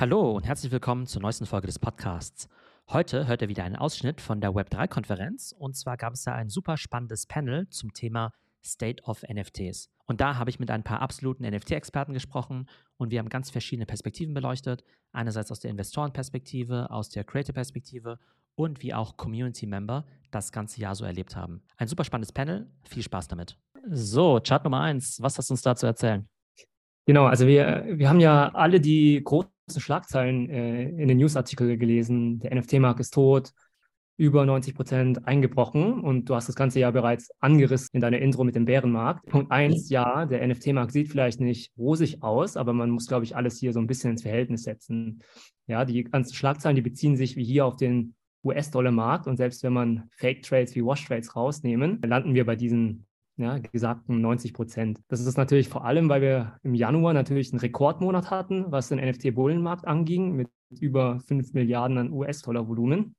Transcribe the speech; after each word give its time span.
Hallo 0.00 0.30
und 0.30 0.46
herzlich 0.46 0.72
willkommen 0.72 1.06
zur 1.06 1.20
neuesten 1.20 1.44
Folge 1.44 1.66
des 1.66 1.78
Podcasts. 1.78 2.48
Heute 2.88 3.26
hört 3.26 3.42
ihr 3.42 3.50
wieder 3.50 3.64
einen 3.64 3.76
Ausschnitt 3.76 4.22
von 4.22 4.40
der 4.40 4.52
Web3-Konferenz 4.52 5.54
und 5.58 5.76
zwar 5.76 5.98
gab 5.98 6.14
es 6.14 6.22
da 6.22 6.32
ein 6.32 6.48
super 6.48 6.78
spannendes 6.78 7.26
Panel 7.26 7.68
zum 7.68 7.92
Thema 7.92 8.32
State 8.64 9.02
of 9.02 9.22
NFTs. 9.30 9.90
Und 10.06 10.22
da 10.22 10.38
habe 10.38 10.48
ich 10.48 10.58
mit 10.58 10.70
ein 10.70 10.84
paar 10.84 11.02
absoluten 11.02 11.44
NFT-Experten 11.44 12.14
gesprochen 12.14 12.66
und 12.96 13.10
wir 13.10 13.18
haben 13.18 13.28
ganz 13.28 13.50
verschiedene 13.50 13.84
Perspektiven 13.84 14.32
beleuchtet. 14.32 14.84
Einerseits 15.12 15.52
aus 15.52 15.60
der 15.60 15.70
Investorenperspektive, 15.70 16.90
aus 16.90 17.10
der 17.10 17.24
Creator-Perspektive 17.24 18.18
und 18.54 18.82
wie 18.82 18.94
auch 18.94 19.18
Community-Member 19.18 20.06
das 20.30 20.50
ganze 20.50 20.80
Jahr 20.80 20.94
so 20.94 21.04
erlebt 21.04 21.36
haben. 21.36 21.62
Ein 21.76 21.88
super 21.88 22.04
spannendes 22.04 22.32
Panel. 22.32 22.70
Viel 22.88 23.02
Spaß 23.02 23.28
damit. 23.28 23.58
So, 23.90 24.40
Chart 24.42 24.64
Nummer 24.64 24.80
eins. 24.80 25.20
Was 25.20 25.36
hast 25.36 25.50
du 25.50 25.52
uns 25.52 25.60
da 25.60 25.76
zu 25.76 25.84
erzählen? 25.84 26.26
Genau, 27.04 27.26
also 27.26 27.46
wir, 27.46 27.84
wir 27.86 28.08
haben 28.08 28.20
ja 28.20 28.48
alle 28.54 28.80
die 28.80 29.22
großen 29.22 29.50
Schlagzeilen 29.78 30.50
äh, 30.50 30.88
in 30.88 31.06
den 31.06 31.18
Newsartikeln 31.18 31.78
gelesen. 31.78 32.40
Der 32.40 32.54
NFT-Markt 32.56 32.98
ist 32.98 33.14
tot, 33.14 33.52
über 34.16 34.44
90 34.44 34.74
Prozent 34.74 35.26
eingebrochen 35.26 36.00
und 36.00 36.28
du 36.28 36.34
hast 36.34 36.46
das 36.46 36.54
ganze 36.54 36.78
Jahr 36.78 36.92
bereits 36.92 37.30
angerissen 37.38 37.90
in 37.94 38.00
deiner 38.00 38.18
Intro 38.18 38.44
mit 38.44 38.54
dem 38.54 38.66
Bärenmarkt. 38.66 39.24
Punkt 39.26 39.50
eins, 39.50 39.88
ja, 39.88 40.26
der 40.26 40.46
NFT-Markt 40.46 40.92
sieht 40.92 41.08
vielleicht 41.08 41.40
nicht 41.40 41.72
rosig 41.78 42.22
aus, 42.22 42.58
aber 42.58 42.74
man 42.74 42.90
muss, 42.90 43.06
glaube 43.06 43.24
ich, 43.24 43.34
alles 43.34 43.58
hier 43.58 43.72
so 43.72 43.80
ein 43.80 43.86
bisschen 43.86 44.10
ins 44.10 44.22
Verhältnis 44.22 44.64
setzen. 44.64 45.22
Ja, 45.66 45.86
die 45.86 46.04
ganzen 46.04 46.34
Schlagzeilen, 46.34 46.76
die 46.76 46.82
beziehen 46.82 47.16
sich 47.16 47.36
wie 47.36 47.44
hier 47.44 47.64
auf 47.64 47.76
den 47.76 48.14
US-Dollar-Markt 48.44 49.26
und 49.26 49.36
selbst 49.36 49.62
wenn 49.62 49.72
man 49.72 50.10
Fake-Trades 50.16 50.74
wie 50.74 50.84
Wash-Trades 50.84 51.34
rausnehmen, 51.34 52.02
landen 52.02 52.34
wir 52.34 52.44
bei 52.44 52.56
diesen 52.56 53.06
ja, 53.40 53.58
gesagten 53.58 54.20
90 54.20 54.54
Prozent. 54.54 55.00
Das 55.08 55.20
ist 55.20 55.36
natürlich 55.36 55.68
vor 55.68 55.84
allem, 55.84 56.08
weil 56.08 56.22
wir 56.22 56.58
im 56.62 56.74
Januar 56.74 57.12
natürlich 57.12 57.52
einen 57.52 57.60
Rekordmonat 57.60 58.30
hatten, 58.30 58.66
was 58.68 58.88
den 58.88 58.98
NFT-Bullenmarkt 58.98 59.86
anging, 59.86 60.36
mit 60.36 60.48
über 60.78 61.20
5 61.20 61.54
Milliarden 61.54 61.98
an 61.98 62.12
US-Dollar-Volumen. 62.12 63.14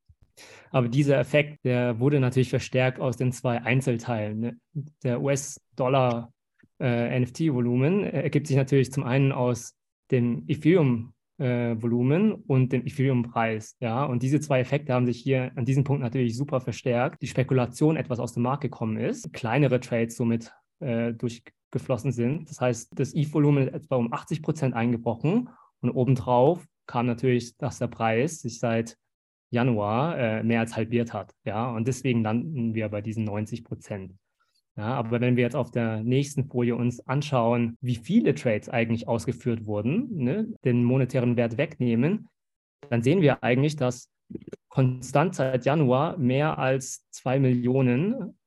Aber 0.71 0.87
dieser 0.87 1.19
Effekt, 1.19 1.65
der 1.65 1.99
wurde 1.99 2.19
natürlich 2.19 2.49
verstärkt 2.49 2.99
aus 2.99 3.17
den 3.17 3.31
zwei 3.31 3.61
Einzelteilen. 3.61 4.39
Ne? 4.39 4.57
Der 5.03 5.21
US-Dollar 5.21 6.31
äh, 6.79 7.13
ergibt 7.13 8.47
sich 8.47 8.55
natürlich 8.55 8.91
zum 8.91 9.03
einen 9.03 9.31
aus 9.31 9.75
dem 10.09 10.45
Ethereum 10.47 11.13
äh, 11.41 11.81
Volumen 11.81 12.33
und 12.33 12.71
dem 12.71 12.85
Ethereum-Preis. 12.85 13.75
Ja, 13.79 14.05
und 14.05 14.21
diese 14.21 14.39
zwei 14.39 14.59
Effekte 14.59 14.93
haben 14.93 15.05
sich 15.05 15.19
hier 15.19 15.51
an 15.55 15.65
diesem 15.65 15.83
Punkt 15.83 16.01
natürlich 16.01 16.37
super 16.37 16.61
verstärkt. 16.61 17.21
Die 17.21 17.27
Spekulation 17.27 17.97
etwas 17.97 18.19
aus 18.19 18.33
dem 18.33 18.43
Markt 18.43 18.61
gekommen 18.61 18.97
ist, 18.97 19.33
kleinere 19.33 19.79
Trades 19.79 20.15
somit 20.15 20.53
äh, 20.79 21.13
durchgeflossen 21.13 22.11
sind. 22.11 22.49
Das 22.49 22.61
heißt, 22.61 22.91
das 22.95 23.13
ETH-Volumen 23.13 23.67
ist 23.67 23.73
etwa 23.73 23.95
um 23.95 24.13
80 24.13 24.43
Prozent 24.43 24.75
eingebrochen 24.75 25.49
und 25.81 25.89
obendrauf 25.89 26.65
kam 26.85 27.07
natürlich, 27.07 27.57
dass 27.57 27.79
der 27.79 27.87
Preis 27.87 28.41
sich 28.41 28.59
seit 28.59 28.97
Januar 29.49 30.17
äh, 30.17 30.43
mehr 30.43 30.61
als 30.61 30.75
halbiert 30.75 31.13
hat. 31.13 31.33
Ja, 31.43 31.71
und 31.71 31.87
deswegen 31.87 32.23
landen 32.23 32.73
wir 32.73 32.87
bei 32.89 33.01
diesen 33.01 33.23
90 33.25 33.63
Prozent. 33.63 34.13
Ja, 34.77 34.93
aber 34.95 35.19
wenn 35.19 35.35
wir 35.35 35.43
jetzt 35.43 35.55
auf 35.55 35.71
der 35.71 36.01
nächsten 36.01 36.45
Folie 36.45 36.75
uns 36.75 37.05
anschauen, 37.05 37.77
wie 37.81 37.95
viele 37.95 38.33
Trades 38.33 38.69
eigentlich 38.69 39.07
ausgeführt 39.07 39.65
wurden, 39.65 40.07
ne, 40.15 40.47
den 40.63 40.83
monetären 40.83 41.35
Wert 41.35 41.57
wegnehmen, 41.57 42.29
dann 42.89 43.03
sehen 43.03 43.21
wir 43.21 43.43
eigentlich, 43.43 43.75
dass 43.75 44.09
konstant 44.69 45.35
seit 45.35 45.65
Januar 45.65 46.17
mehr 46.17 46.57
als 46.57 47.05
zwei 47.11 47.37
Millionen 47.39 48.37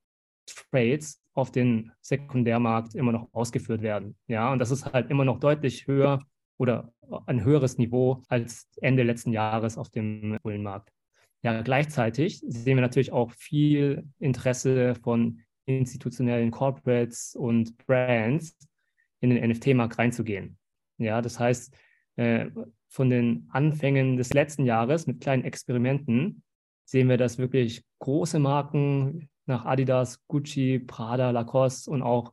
Trades 0.47 1.20
auf 1.34 1.50
den 1.50 1.92
Sekundärmarkt 2.00 2.95
immer 2.95 3.12
noch 3.12 3.28
ausgeführt 3.33 3.83
werden. 3.83 4.17
Ja, 4.27 4.52
und 4.52 4.58
das 4.61 4.70
ist 4.70 4.92
halt 4.92 5.11
immer 5.11 5.25
noch 5.25 5.41
deutlich 5.41 5.86
höher 5.86 6.20
oder 6.58 6.92
ein 7.27 7.45
höheres 7.45 7.77
Niveau 7.77 8.22
als 8.28 8.69
Ende 8.80 9.02
letzten 9.02 9.33
Jahres 9.33 9.77
auf 9.77 9.91
dem 9.91 10.39
Bullenmarkt. 10.42 10.91
Ja, 11.42 11.61
gleichzeitig 11.61 12.41
sehen 12.47 12.77
wir 12.77 12.83
natürlich 12.83 13.12
auch 13.12 13.30
viel 13.33 14.08
Interesse 14.19 14.95
von 15.02 15.42
institutionellen 15.67 16.51
Corporates 16.51 17.35
und 17.35 17.77
Brands 17.86 18.57
in 19.20 19.30
den 19.30 19.51
NFT-Markt 19.51 19.98
reinzugehen. 19.98 20.58
Ja, 20.98 21.23
das 21.23 21.41
heißt, 21.41 21.75
äh, 22.17 22.51
von 22.89 23.11
den 23.11 23.48
Anfängen 23.51 24.17
des 24.17 24.33
letzten 24.33 24.64
Jahres 24.64 25.07
mit 25.07 25.20
kleinen 25.20 25.45
Experimenten 25.45 26.42
sehen 26.85 27.08
wir, 27.08 27.17
dass 27.17 27.39
wirklich 27.39 27.85
große 27.98 28.39
Marken 28.39 29.29
nach 29.47 29.64
Adidas, 29.64 30.24
Gucci, 30.29 30.79
Prada, 30.79 31.30
Lacoste 31.30 31.91
und 31.91 32.03
auch 32.03 32.33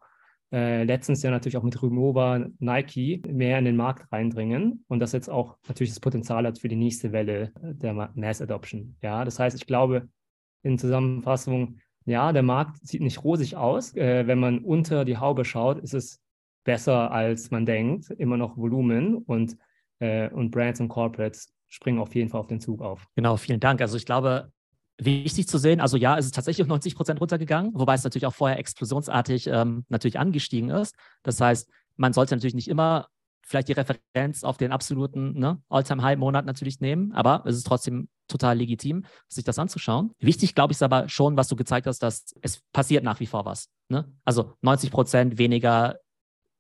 äh, 0.52 0.84
letztens 0.84 1.24
ja 1.24 1.32
natürlich 1.32 1.58
auch 1.58 1.64
mit 1.64 1.82
Rumova, 1.82 2.46
Nike 2.60 3.22
mehr 3.28 3.58
in 3.58 3.66
den 3.66 3.78
Markt 3.78 4.12
reindringen 4.12 4.84
und 4.88 5.00
das 5.00 5.14
jetzt 5.14 5.30
auch 5.30 5.58
natürlich 5.68 5.92
das 5.92 6.00
Potenzial 6.00 6.46
hat 6.46 6.60
für 6.60 6.68
die 6.68 6.76
nächste 6.76 7.12
Welle 7.12 7.54
der 7.62 7.94
Mass 7.94 8.42
Adoption. 8.42 8.98
Ja, 9.02 9.24
das 9.24 9.40
heißt, 9.40 9.56
ich 9.56 9.66
glaube, 9.66 10.10
in 10.64 10.78
Zusammenfassung, 10.78 11.80
ja, 12.06 12.32
der 12.32 12.44
Markt 12.44 12.86
sieht 12.88 13.02
nicht 13.02 13.24
rosig 13.24 13.56
aus. 13.56 13.96
Äh, 13.96 14.28
wenn 14.28 14.40
man 14.40 14.60
unter 14.60 15.06
die 15.06 15.18
Haube 15.18 15.46
schaut, 15.46 15.80
ist 15.80 15.94
es 15.94 16.20
besser, 16.64 17.12
als 17.12 17.52
man 17.52 17.66
denkt. 17.66 18.10
Immer 18.12 18.38
noch 18.38 18.58
Volumen 18.58 19.18
und, 19.18 19.58
äh, 20.00 20.30
und 20.30 20.52
Brands 20.52 20.80
und 20.80 20.90
Corporates 20.90 21.54
springen 21.68 22.00
auf 22.00 22.14
jeden 22.16 22.30
Fall 22.30 22.42
auf 22.42 22.48
den 22.48 22.60
Zug 22.60 22.82
auf. 22.82 23.08
Genau, 23.16 23.38
vielen 23.38 23.60
Dank. 23.60 23.82
Also 23.82 23.98
ich 23.98 24.06
glaube, 24.06 24.52
wichtig 24.98 25.48
zu 25.48 25.58
sehen, 25.58 25.80
also 25.80 25.98
ja, 25.98 26.18
es 26.18 26.26
ist 26.26 26.36
tatsächlich 26.36 26.64
um 26.64 26.70
90 26.70 26.96
Prozent 26.96 27.22
runtergegangen, 27.22 27.72
wobei 27.74 27.96
es 27.96 28.04
natürlich 28.04 28.26
auch 28.26 28.34
vorher 28.34 28.60
explosionsartig 28.60 29.48
ähm, 29.48 29.86
natürlich 29.90 30.20
angestiegen 30.20 30.70
ist. 30.70 30.96
Das 31.24 31.40
heißt, 31.40 31.70
man 31.96 32.14
sollte 32.14 32.36
natürlich 32.36 32.56
nicht 32.56 32.68
immer 32.68 33.08
vielleicht 33.42 33.70
die 33.70 33.74
Referenz 33.74 34.44
auf 34.44 34.58
den 34.58 34.72
absoluten 34.72 35.38
ne, 35.38 35.62
All-Time-High-Monat 35.70 36.46
natürlich 36.46 36.80
nehmen, 36.80 37.14
aber 37.14 37.44
es 37.46 37.56
ist 37.56 37.66
trotzdem 37.66 38.10
total 38.32 38.58
legitim, 38.58 39.06
sich 39.28 39.44
das 39.44 39.60
anzuschauen. 39.60 40.12
Wichtig, 40.20 40.56
glaube 40.56 40.72
ich, 40.72 40.78
ist 40.78 40.84
aber 40.84 41.08
schon, 41.10 41.38
was 41.38 41.48
du 41.48 41.56
gezeigt 41.56 41.88
hast, 41.88 42.00
dass 42.00 42.34
es 42.42 42.62
passiert 42.74 43.04
nach 43.04 43.20
wie 43.20 43.28
vor 43.28 43.46
was. 43.46 43.70
Ne? 43.90 44.12
Also 44.26 44.54
90 44.62 44.92
Prozent 44.92 45.38
weniger 45.38 45.98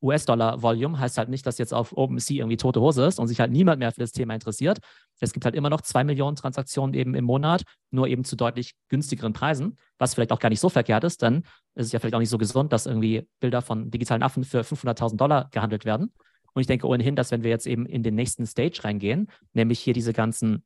US-Dollar-Volume 0.02 1.00
heißt 1.00 1.18
halt 1.18 1.30
nicht, 1.30 1.46
dass 1.46 1.58
jetzt 1.58 1.74
auf 1.74 1.96
OpenSea 1.96 2.38
irgendwie 2.38 2.58
tote 2.58 2.81
Hose 2.81 3.06
ist 3.06 3.20
und 3.20 3.28
sich 3.28 3.40
halt 3.40 3.52
niemand 3.52 3.80
mehr 3.80 3.92
für 3.92 4.02
das 4.02 4.12
Thema 4.12 4.34
interessiert. 4.34 4.80
Es 5.20 5.34
gibt 5.34 5.46
halt 5.46 5.56
immer 5.56 5.70
noch 5.70 5.81
zwei 5.81 6.04
Millionen 6.04 6.36
Transaktionen 6.36 6.96
eben 6.96 7.14
im 7.14 7.26
Monat, 7.26 7.64
nur 7.92 8.08
eben 8.08 8.24
zu 8.24 8.36
deutlich 8.36 8.74
günstigeren 8.90 9.34
Preisen, 9.34 9.78
was 10.00 10.16
vielleicht 10.16 10.31
auch 10.31 10.40
gar 10.40 10.50
nicht 10.50 10.60
so 10.60 10.70
verkehrt 10.70 11.04
ist, 11.04 11.22
denn 11.22 11.44
es 11.76 11.88
ist 11.88 11.94
ja 11.94 12.00
vielleicht 12.00 12.16
auch 12.16 12.20
nicht 12.20 12.30
so 12.30 12.40
gesund, 12.40 12.74
dass 12.74 12.88
irgendwie 12.88 13.28
Bilder 13.40 13.62
von 13.62 13.92
digitalen 13.92 14.24
Affen 14.24 14.44
für 14.44 14.62
500.000 14.62 15.18
Dollar 15.18 15.50
gehandelt 15.52 15.86
werden. 15.86 16.12
Und 16.54 16.62
ich 16.62 16.68
denke 16.68 16.88
ohnehin, 16.88 17.16
dass 17.16 17.31
wenn 17.31 17.44
wir 17.44 17.52
jetzt 17.52 17.68
eben 17.68 17.86
in 17.86 18.04
den 18.04 18.16
nächsten 18.16 18.46
Stage 18.46 18.84
reingehen, 18.84 19.30
nämlich 19.54 19.80
hier 19.80 19.94
diese 19.94 20.14
ganzen 20.14 20.64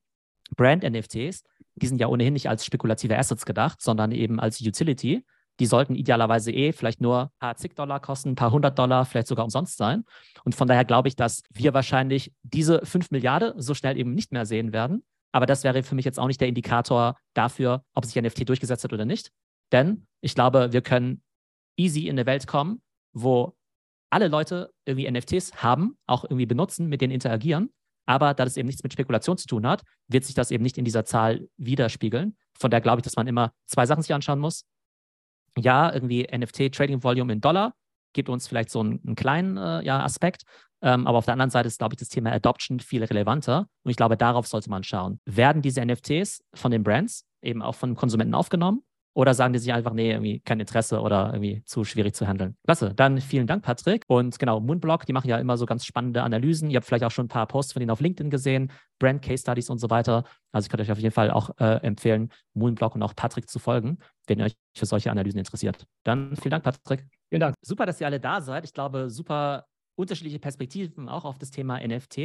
Brand-NFTs, 0.56 1.44
die 1.76 1.88
sind 1.88 2.00
ja 2.00 2.08
ohnehin 2.08 2.34
nicht 2.34 2.50
als 2.50 2.66
spekulative 2.66 3.18
Assets 3.18 3.46
gedacht, 3.46 3.82
sondern 3.82 4.12
eben 4.12 4.40
als 4.40 4.62
Utility. 4.62 5.26
Die 5.60 5.66
sollten 5.66 5.96
idealerweise 5.96 6.52
eh 6.52 6.74
vielleicht 6.74 7.02
nur 7.02 7.24
ein 7.24 7.30
paar 7.40 7.56
zig 7.56 7.76
Dollar 7.76 8.00
kosten, 8.00 8.30
ein 8.30 8.36
paar 8.36 8.52
hundert 8.52 8.78
Dollar, 8.78 9.06
vielleicht 9.06 9.28
sogar 9.28 9.46
umsonst 9.46 9.78
sein. 9.78 10.04
Und 10.44 10.54
von 10.54 10.68
daher 10.68 10.86
glaube 10.86 11.08
ich, 11.08 11.16
dass 11.16 11.44
wir 11.50 11.74
wahrscheinlich 11.74 12.34
diese 12.44 12.86
fünf 12.86 13.12
Milliarden 13.12 13.60
so 13.62 13.74
schnell 13.74 13.98
eben 13.98 14.14
nicht 14.14 14.32
mehr 14.32 14.46
sehen 14.46 14.74
werden. 14.74 15.04
Aber 15.32 15.46
das 15.46 15.64
wäre 15.64 15.84
für 15.84 15.96
mich 15.96 16.06
jetzt 16.06 16.20
auch 16.20 16.28
nicht 16.28 16.40
der 16.40 16.48
Indikator 16.48 17.18
dafür, 17.34 17.84
ob 17.94 18.06
sich 18.06 18.22
NFT 18.22 18.48
durchgesetzt 18.48 18.84
hat 18.84 18.94
oder 18.94 19.06
nicht. 19.06 19.32
Denn 19.72 20.08
ich 20.22 20.36
glaube, 20.36 20.72
wir 20.72 20.82
können 20.82 21.22
easy 21.78 22.08
in 22.08 22.12
eine 22.12 22.26
Welt 22.26 22.48
kommen, 22.48 22.82
wo 23.14 23.56
alle 24.10 24.28
Leute 24.28 24.72
irgendwie 24.86 25.10
NFTs 25.10 25.62
haben, 25.62 25.98
auch 26.06 26.24
irgendwie 26.24 26.46
benutzen, 26.46 26.88
mit 26.88 27.02
denen 27.02 27.14
interagieren. 27.14 27.70
Aber 28.06 28.34
da 28.34 28.44
das 28.44 28.58
eben 28.58 28.68
nichts 28.68 28.84
mit 28.84 28.94
Spekulation 28.94 29.38
zu 29.38 29.48
tun 29.48 29.66
hat, 29.68 29.84
wird 30.08 30.24
sich 30.24 30.36
das 30.36 30.52
eben 30.52 30.64
nicht 30.64 30.78
in 30.78 30.86
dieser 30.86 31.06
Zahl 31.06 31.48
widerspiegeln. 31.58 32.38
Von 32.58 32.72
daher 32.72 32.82
glaube 32.82 33.00
ich, 33.00 33.04
dass 33.04 33.16
man 33.16 33.28
immer 33.28 33.52
zwei 33.66 33.86
Sachen 33.86 34.02
sich 34.02 34.14
anschauen 34.14 34.40
muss. 34.40 34.66
Ja, 35.58 35.94
irgendwie 35.94 36.28
NFT-Trading 36.32 37.04
Volume 37.04 37.34
in 37.34 37.42
Dollar 37.42 37.74
gibt 38.14 38.30
uns 38.30 38.48
vielleicht 38.48 38.72
so 38.72 38.80
einen, 38.80 39.02
einen 39.06 39.16
kleinen 39.16 39.58
äh, 39.58 39.84
ja, 39.84 40.04
Aspekt. 40.04 40.44
Ähm, 40.82 41.06
aber 41.06 41.20
auf 41.20 41.26
der 41.26 41.34
anderen 41.34 41.52
Seite 41.52 41.68
ist, 41.68 41.78
glaube 41.78 41.94
ich, 41.94 42.00
das 42.00 42.10
Thema 42.10 42.32
Adoption 42.32 42.80
viel 42.80 43.04
relevanter. 43.04 43.68
Und 43.84 43.92
ich 43.92 43.98
glaube, 43.98 44.18
darauf 44.18 44.48
sollte 44.48 44.70
man 44.70 44.84
schauen. 44.84 45.20
Werden 45.26 45.62
diese 45.62 45.85
NFTs 45.85 46.44
von 46.53 46.72
den 46.72 46.84
Brands 46.84 47.26
eben 47.41 47.62
auch 47.62 47.76
von 47.76 47.96
Konsumenten 47.96 48.34
aufgenommen? 48.34 48.84
Oder 49.16 49.34
sagen 49.34 49.53
die 49.53 49.59
sich 49.59 49.72
einfach, 49.72 49.94
nee, 49.94 50.12
irgendwie 50.12 50.41
kein 50.41 50.59
Interesse 50.59 51.00
oder 51.00 51.32
irgendwie 51.32 51.64
zu 51.64 51.85
schwierig 51.85 52.14
zu 52.14 52.28
handeln? 52.28 52.58
Klasse. 52.66 52.94
Dann 52.94 53.22
vielen 53.22 53.47
Dank, 53.47 53.64
Patrick. 53.64 54.03
Und 54.08 54.38
genau, 54.38 54.59
Moonblock, 54.59 55.06
die 55.06 55.14
machen 55.14 55.29
ja 55.29 55.38
immer 55.38 55.56
so 55.56 55.66
ganz 55.66 55.85
spannende 55.85 56.22
Analysen. 56.22 56.70
Ihr 56.70 56.76
habt 56.76 56.85
vielleicht 56.85 57.06
auch 57.06 57.12
schon 57.12 57.26
ein 57.26 57.29
paar 57.29 57.47
Posts 57.47 57.73
von 57.73 57.79
denen 57.79 57.91
auf 57.91 58.02
LinkedIn 58.02 58.29
gesehen, 58.29 58.73
Brand 59.00 59.22
Case 59.22 59.41
Studies 59.41 59.70
und 59.70 59.79
so 59.79 59.90
weiter. 59.90 60.26
Also 60.52 60.66
ich 60.66 60.70
könnte 60.70 60.84
euch 60.84 60.91
auf 60.91 61.00
jeden 61.00 61.14
Fall 61.14 61.32
auch 61.32 61.50
äh, 61.59 61.78
empfehlen, 61.78 62.29
Moonblock 62.56 62.96
und 62.96 63.03
auch 63.03 63.16
Patrick 63.16 63.50
zu 63.50 63.58
folgen, 63.58 64.00
wenn 64.28 64.40
ihr 64.40 64.46
euch 64.46 64.58
für 64.76 64.85
solche 64.85 65.09
Analysen 65.12 65.40
interessiert. 65.40 65.88
Dann 66.03 66.35
vielen 66.35 66.52
Dank, 66.52 66.66
Patrick. 66.66 67.08
Vielen 67.29 67.40
Dank. 67.40 67.56
Super, 67.62 67.85
dass 67.85 68.02
ihr 68.02 68.08
alle 68.08 68.20
da 68.20 68.41
seid. 68.41 68.66
Ich 68.66 68.73
glaube, 68.73 69.09
super 69.09 69.66
unterschiedliche 69.96 70.40
Perspektiven 70.40 71.08
auch 71.08 71.23
auf 71.23 71.38
das 71.38 71.52
Thema 71.52 71.79
NFT. 71.79 72.17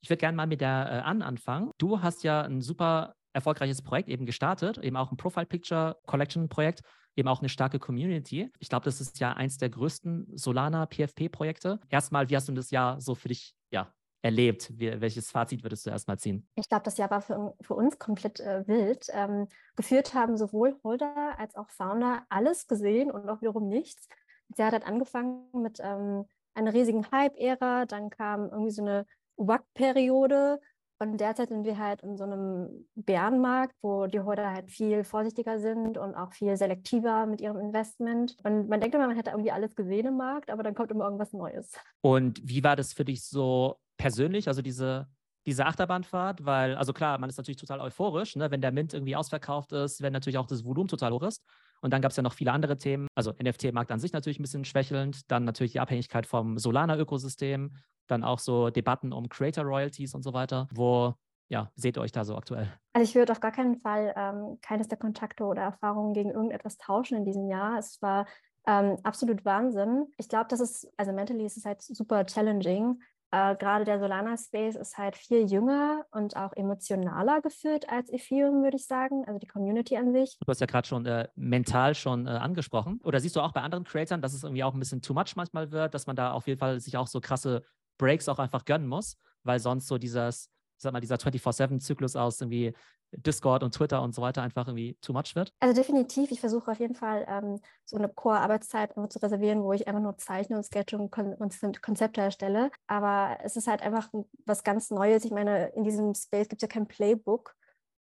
Ich 0.00 0.08
würde 0.08 0.20
gerne 0.20 0.36
mal 0.36 0.46
mit 0.46 0.62
der 0.62 0.86
äh, 0.90 1.06
Ann 1.06 1.20
anfangen. 1.20 1.70
Du 1.76 2.00
hast 2.00 2.24
ja 2.24 2.40
ein 2.40 2.62
super 2.62 3.14
erfolgreiches 3.32 3.82
Projekt 3.82 4.08
eben 4.08 4.26
gestartet, 4.26 4.78
eben 4.78 4.96
auch 4.96 5.10
ein 5.10 5.16
Profile 5.16 5.46
Picture 5.46 5.96
Collection 6.06 6.48
Projekt, 6.48 6.82
eben 7.16 7.28
auch 7.28 7.40
eine 7.40 7.48
starke 7.48 7.78
Community. 7.78 8.50
Ich 8.58 8.68
glaube, 8.68 8.84
das 8.84 9.00
ist 9.00 9.20
ja 9.20 9.32
eins 9.32 9.58
der 9.58 9.70
größten 9.70 10.36
Solana 10.36 10.86
PFP 10.86 11.28
Projekte. 11.30 11.80
Erstmal, 11.88 12.28
wie 12.30 12.36
hast 12.36 12.48
du 12.48 12.52
das 12.52 12.70
Jahr 12.70 13.00
so 13.00 13.14
für 13.14 13.28
dich 13.28 13.54
ja, 13.70 13.92
erlebt? 14.22 14.72
Wie, 14.78 15.00
welches 15.00 15.30
Fazit 15.30 15.62
würdest 15.62 15.86
du 15.86 15.90
erstmal 15.90 16.18
ziehen? 16.18 16.48
Ich 16.54 16.68
glaube, 16.68 16.84
das 16.84 16.96
Jahr 16.98 17.10
war 17.10 17.20
für, 17.20 17.54
für 17.60 17.74
uns 17.74 17.98
komplett 17.98 18.40
äh, 18.40 18.66
wild. 18.66 19.06
Ähm, 19.10 19.48
geführt 19.76 20.14
haben 20.14 20.36
sowohl 20.36 20.76
Holder 20.84 21.38
als 21.38 21.54
auch 21.56 21.70
Founder 21.70 22.24
alles 22.28 22.66
gesehen 22.66 23.10
und 23.10 23.28
auch 23.28 23.40
wiederum 23.40 23.68
nichts. 23.68 24.08
Das 24.48 24.58
Jahr 24.58 24.72
hat 24.72 24.86
angefangen 24.86 25.48
mit 25.52 25.78
ähm, 25.80 26.24
einer 26.54 26.74
riesigen 26.74 27.10
Hype-Ära, 27.10 27.86
dann 27.86 28.10
kam 28.10 28.50
irgendwie 28.50 28.72
so 28.72 28.82
eine 28.82 29.06
WAC-Periode 29.36 30.60
und 31.00 31.18
derzeit 31.18 31.48
sind 31.48 31.64
wir 31.64 31.78
halt 31.78 32.02
in 32.02 32.18
so 32.18 32.24
einem 32.24 32.86
Bärenmarkt, 32.94 33.74
wo 33.80 34.06
die 34.06 34.20
Holder 34.20 34.52
halt 34.52 34.70
viel 34.70 35.02
vorsichtiger 35.02 35.58
sind 35.58 35.96
und 35.96 36.14
auch 36.14 36.32
viel 36.34 36.54
selektiver 36.58 37.24
mit 37.24 37.40
ihrem 37.40 37.58
Investment. 37.58 38.36
Und 38.44 38.68
man 38.68 38.80
denkt 38.80 38.94
immer, 38.94 39.06
man 39.06 39.16
hätte 39.16 39.30
irgendwie 39.30 39.50
alles 39.50 39.74
gesehen 39.74 40.08
im 40.08 40.18
Markt, 40.18 40.50
aber 40.50 40.62
dann 40.62 40.74
kommt 40.74 40.90
immer 40.90 41.06
irgendwas 41.06 41.32
Neues. 41.32 41.72
Und 42.02 42.46
wie 42.46 42.62
war 42.62 42.76
das 42.76 42.92
für 42.92 43.06
dich 43.06 43.24
so 43.24 43.76
persönlich, 43.96 44.46
also 44.46 44.60
diese, 44.60 45.08
diese 45.46 45.64
Achterbahnfahrt? 45.64 46.44
Weil, 46.44 46.76
also 46.76 46.92
klar, 46.92 47.16
man 47.16 47.30
ist 47.30 47.38
natürlich 47.38 47.60
total 47.60 47.80
euphorisch, 47.80 48.36
ne? 48.36 48.50
wenn 48.50 48.60
der 48.60 48.70
Mint 48.70 48.92
irgendwie 48.92 49.16
ausverkauft 49.16 49.72
ist, 49.72 50.02
wenn 50.02 50.12
natürlich 50.12 50.36
auch 50.36 50.46
das 50.46 50.66
Volumen 50.66 50.88
total 50.88 51.12
hoch 51.12 51.22
ist. 51.22 51.42
Und 51.80 51.92
dann 51.92 52.02
gab 52.02 52.10
es 52.10 52.16
ja 52.16 52.22
noch 52.22 52.34
viele 52.34 52.52
andere 52.52 52.76
Themen. 52.76 53.06
Also 53.14 53.32
NFT-Markt 53.32 53.90
an 53.90 54.00
sich 54.00 54.12
natürlich 54.12 54.38
ein 54.38 54.42
bisschen 54.42 54.64
schwächelnd, 54.64 55.30
dann 55.30 55.44
natürlich 55.44 55.72
die 55.72 55.80
Abhängigkeit 55.80 56.26
vom 56.26 56.58
Solana-Ökosystem, 56.58 57.76
dann 58.06 58.24
auch 58.24 58.38
so 58.38 58.70
Debatten 58.70 59.12
um 59.12 59.28
Creator 59.28 59.64
Royalties 59.64 60.14
und 60.14 60.22
so 60.22 60.32
weiter. 60.32 60.68
Wo 60.72 61.14
ja, 61.50 61.70
seht 61.74 61.98
ihr 61.98 62.00
euch 62.00 62.12
da 62.12 62.24
so 62.24 62.36
aktuell? 62.36 62.72
Also 62.92 63.08
ich 63.08 63.14
würde 63.14 63.32
auf 63.32 63.40
gar 63.40 63.50
keinen 63.50 63.80
Fall 63.80 64.14
ähm, 64.16 64.58
keines 64.62 64.88
der 64.88 64.98
Kontakte 64.98 65.44
oder 65.44 65.62
Erfahrungen 65.62 66.14
gegen 66.14 66.30
irgendetwas 66.30 66.78
tauschen 66.78 67.18
in 67.18 67.24
diesem 67.24 67.48
Jahr. 67.48 67.76
Es 67.78 68.00
war 68.00 68.26
ähm, 68.66 68.98
absolut 69.02 69.44
Wahnsinn. 69.44 70.06
Ich 70.16 70.28
glaube, 70.28 70.46
das 70.48 70.60
ist, 70.60 70.88
also 70.96 71.12
mentally 71.12 71.44
ist 71.44 71.56
es 71.56 71.64
halt 71.64 71.82
super 71.82 72.24
challenging, 72.24 73.00
äh, 73.32 73.54
gerade 73.56 73.84
der 73.84 74.00
Solana-Space 74.00 74.76
ist 74.76 74.98
halt 74.98 75.16
viel 75.16 75.50
jünger 75.50 76.04
und 76.10 76.36
auch 76.36 76.52
emotionaler 76.54 77.40
geführt 77.40 77.88
als 77.88 78.10
Ethereum, 78.10 78.62
würde 78.62 78.76
ich 78.76 78.86
sagen, 78.86 79.24
also 79.26 79.38
die 79.38 79.46
Community 79.46 79.96
an 79.96 80.12
sich. 80.12 80.36
Du 80.38 80.46
hast 80.48 80.60
ja 80.60 80.66
gerade 80.66 80.88
schon 80.88 81.06
äh, 81.06 81.28
mental 81.36 81.94
schon 81.94 82.26
äh, 82.26 82.30
angesprochen. 82.30 83.00
Oder 83.04 83.20
siehst 83.20 83.36
du 83.36 83.40
auch 83.40 83.52
bei 83.52 83.60
anderen 83.60 83.84
Creatoren, 83.84 84.20
dass 84.20 84.34
es 84.34 84.42
irgendwie 84.42 84.64
auch 84.64 84.74
ein 84.74 84.80
bisschen 84.80 85.00
too 85.00 85.14
much 85.14 85.36
manchmal 85.36 85.70
wird, 85.70 85.94
dass 85.94 86.06
man 86.06 86.16
da 86.16 86.32
auf 86.32 86.46
jeden 86.48 86.58
Fall 86.58 86.80
sich 86.80 86.96
auch 86.96 87.06
so 87.06 87.20
krasse 87.20 87.62
Breaks 87.98 88.28
auch 88.28 88.38
einfach 88.38 88.64
gönnen 88.64 88.88
muss, 88.88 89.16
weil 89.44 89.60
sonst 89.60 89.86
so 89.86 89.98
dieses, 89.98 90.50
sag 90.80 90.92
mal, 90.92 91.00
dieser 91.00 91.16
24-7-Zyklus 91.16 92.16
aus 92.16 92.40
irgendwie 92.40 92.72
Discord 93.12 93.62
und 93.62 93.74
Twitter 93.74 94.02
und 94.02 94.14
so 94.14 94.22
weiter 94.22 94.42
einfach 94.42 94.68
irgendwie 94.68 94.96
too 95.00 95.12
much 95.12 95.34
wird? 95.34 95.52
Also 95.60 95.74
definitiv. 95.74 96.30
Ich 96.30 96.40
versuche 96.40 96.70
auf 96.70 96.78
jeden 96.78 96.94
Fall 96.94 97.26
ähm, 97.28 97.60
so 97.84 97.96
eine 97.96 98.08
Core-Arbeitszeit 98.08 98.94
zu 98.94 99.18
reservieren, 99.18 99.62
wo 99.62 99.72
ich 99.72 99.88
einfach 99.88 100.00
nur 100.00 100.16
zeichne 100.16 100.56
und 100.56 100.64
sketche 100.64 100.96
und, 100.96 101.10
Kon 101.10 101.34
und 101.34 101.82
Konzepte 101.82 102.20
erstelle. 102.20 102.70
Aber 102.86 103.38
es 103.42 103.56
ist 103.56 103.66
halt 103.66 103.82
einfach 103.82 104.10
was 104.46 104.64
ganz 104.64 104.90
Neues. 104.90 105.24
Ich 105.24 105.32
meine, 105.32 105.68
in 105.68 105.84
diesem 105.84 106.14
Space 106.14 106.48
gibt 106.48 106.62
es 106.62 106.68
ja 106.68 106.72
kein 106.72 106.86
Playbook 106.86 107.54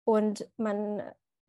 und 0.04 0.48
man 0.56 1.02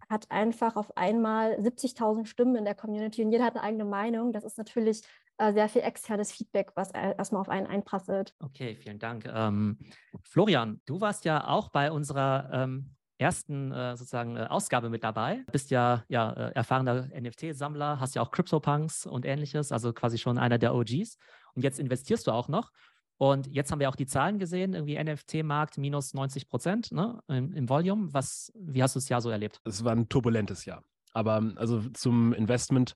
hat 0.09 0.31
einfach 0.31 0.75
auf 0.75 0.95
einmal 0.97 1.59
70.000 1.59 2.25
Stimmen 2.25 2.55
in 2.55 2.65
der 2.65 2.75
Community 2.75 3.23
und 3.23 3.31
jeder 3.31 3.45
hat 3.45 3.55
eine 3.55 3.63
eigene 3.63 3.85
Meinung. 3.85 4.33
Das 4.33 4.43
ist 4.43 4.57
natürlich 4.57 5.03
sehr 5.39 5.69
viel 5.69 5.81
externes 5.81 6.31
Feedback, 6.31 6.71
was 6.75 6.91
erstmal 6.91 7.41
auf 7.41 7.49
einen 7.49 7.67
einprasselt. 7.67 8.35
Okay, 8.39 8.75
vielen 8.75 8.99
Dank. 8.99 9.25
Ähm, 9.25 9.77
Florian, 10.23 10.81
du 10.85 11.01
warst 11.01 11.25
ja 11.25 11.47
auch 11.47 11.69
bei 11.69 11.91
unserer 11.91 12.49
ähm, 12.51 12.95
ersten 13.19 13.71
äh, 13.71 13.95
sozusagen 13.95 14.37
äh, 14.37 14.47
Ausgabe 14.49 14.89
mit 14.89 15.03
dabei. 15.03 15.43
Du 15.45 15.51
bist 15.51 15.71
ja, 15.71 16.03
ja 16.07 16.31
äh, 16.31 16.51
erfahrener 16.53 17.09
NFT-Sammler, 17.19 17.99
hast 17.99 18.15
ja 18.15 18.21
auch 18.21 18.31
CryptoPunks 18.31 19.05
und 19.05 19.25
ähnliches, 19.25 19.71
also 19.71 19.93
quasi 19.93 20.17
schon 20.17 20.37
einer 20.37 20.57
der 20.57 20.73
OGs. 20.73 21.17
Und 21.53 21.63
jetzt 21.63 21.79
investierst 21.79 22.27
du 22.27 22.31
auch 22.31 22.47
noch. 22.47 22.71
Und 23.17 23.47
jetzt 23.47 23.71
haben 23.71 23.79
wir 23.79 23.89
auch 23.89 23.97
die 23.97 24.07
Zahlen 24.07 24.39
gesehen, 24.39 24.73
irgendwie 24.73 24.97
NFT-Markt 24.97 25.77
minus 25.77 26.13
90 26.13 26.47
Prozent 26.47 26.91
ne, 26.93 27.21
im, 27.27 27.53
im 27.53 27.67
Volume. 27.67 28.07
Was, 28.13 28.53
wie 28.55 28.81
hast 28.81 28.95
du 28.95 28.99
das 28.99 29.09
Jahr 29.09 29.19
so 29.19 29.29
erlebt? 29.29 29.59
Es 29.65 29.83
war 29.83 29.91
ein 29.91 30.07
turbulentes 30.07 30.63
Jahr. 30.63 30.83
Aber 31.11 31.43
also 31.57 31.81
zum 31.89 32.31
Investment, 32.31 32.95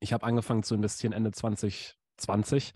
ich 0.00 0.12
habe 0.12 0.24
angefangen 0.24 0.62
zu 0.62 0.74
investieren 0.74 1.12
Ende 1.12 1.32
2020 1.32 2.74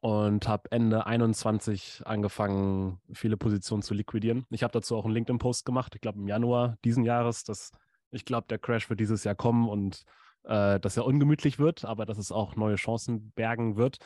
und 0.00 0.46
habe 0.48 0.70
Ende 0.70 1.06
21 1.06 2.02
angefangen, 2.04 3.00
viele 3.12 3.36
Positionen 3.36 3.82
zu 3.82 3.94
liquidieren. 3.94 4.44
Ich 4.50 4.62
habe 4.62 4.72
dazu 4.72 4.96
auch 4.96 5.04
einen 5.04 5.14
LinkedIn-Post 5.14 5.64
gemacht, 5.64 5.94
ich 5.94 6.00
glaube 6.00 6.18
im 6.18 6.28
Januar 6.28 6.76
diesen 6.84 7.04
Jahres, 7.04 7.44
dass 7.44 7.72
ich 8.10 8.24
glaube, 8.24 8.46
der 8.48 8.58
Crash 8.58 8.88
wird 8.90 9.00
dieses 9.00 9.24
Jahr 9.24 9.34
kommen 9.34 9.68
und 9.68 10.04
äh, 10.44 10.78
dass 10.78 10.96
er 10.96 11.06
ungemütlich 11.06 11.58
wird, 11.58 11.84
aber 11.84 12.06
dass 12.06 12.18
es 12.18 12.32
auch 12.32 12.54
neue 12.54 12.76
Chancen 12.76 13.32
bergen 13.32 13.76
wird 13.76 13.98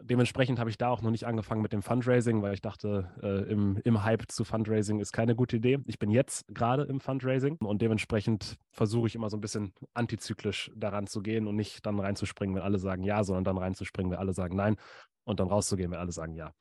dementsprechend 0.00 0.58
habe 0.58 0.70
ich 0.70 0.78
da 0.78 0.88
auch 0.88 1.02
noch 1.02 1.10
nicht 1.10 1.26
angefangen 1.26 1.62
mit 1.62 1.72
dem 1.72 1.82
Fundraising, 1.82 2.42
weil 2.42 2.54
ich 2.54 2.60
dachte, 2.60 3.10
äh, 3.22 3.50
im, 3.50 3.80
im 3.84 4.04
Hype 4.04 4.30
zu 4.30 4.44
Fundraising 4.44 5.00
ist 5.00 5.12
keine 5.12 5.34
gute 5.34 5.56
Idee. 5.56 5.78
Ich 5.86 5.98
bin 5.98 6.10
jetzt 6.10 6.46
gerade 6.54 6.84
im 6.84 7.00
Fundraising 7.00 7.56
und 7.56 7.82
dementsprechend 7.82 8.56
versuche 8.70 9.08
ich 9.08 9.14
immer 9.14 9.30
so 9.30 9.36
ein 9.36 9.40
bisschen 9.40 9.72
antizyklisch 9.94 10.70
daran 10.76 11.06
zu 11.06 11.20
gehen 11.20 11.46
und 11.46 11.56
nicht 11.56 11.84
dann 11.84 11.98
reinzuspringen, 11.98 12.54
wenn 12.54 12.62
alle 12.62 12.78
sagen 12.78 13.02
ja, 13.02 13.24
sondern 13.24 13.44
dann 13.44 13.58
reinzuspringen, 13.58 14.12
wenn 14.12 14.18
alle 14.18 14.32
sagen 14.32 14.56
nein 14.56 14.76
und 15.24 15.40
dann 15.40 15.48
rauszugehen, 15.48 15.90
wenn 15.90 15.98
alle 15.98 16.12
sagen 16.12 16.34
ja. 16.34 16.52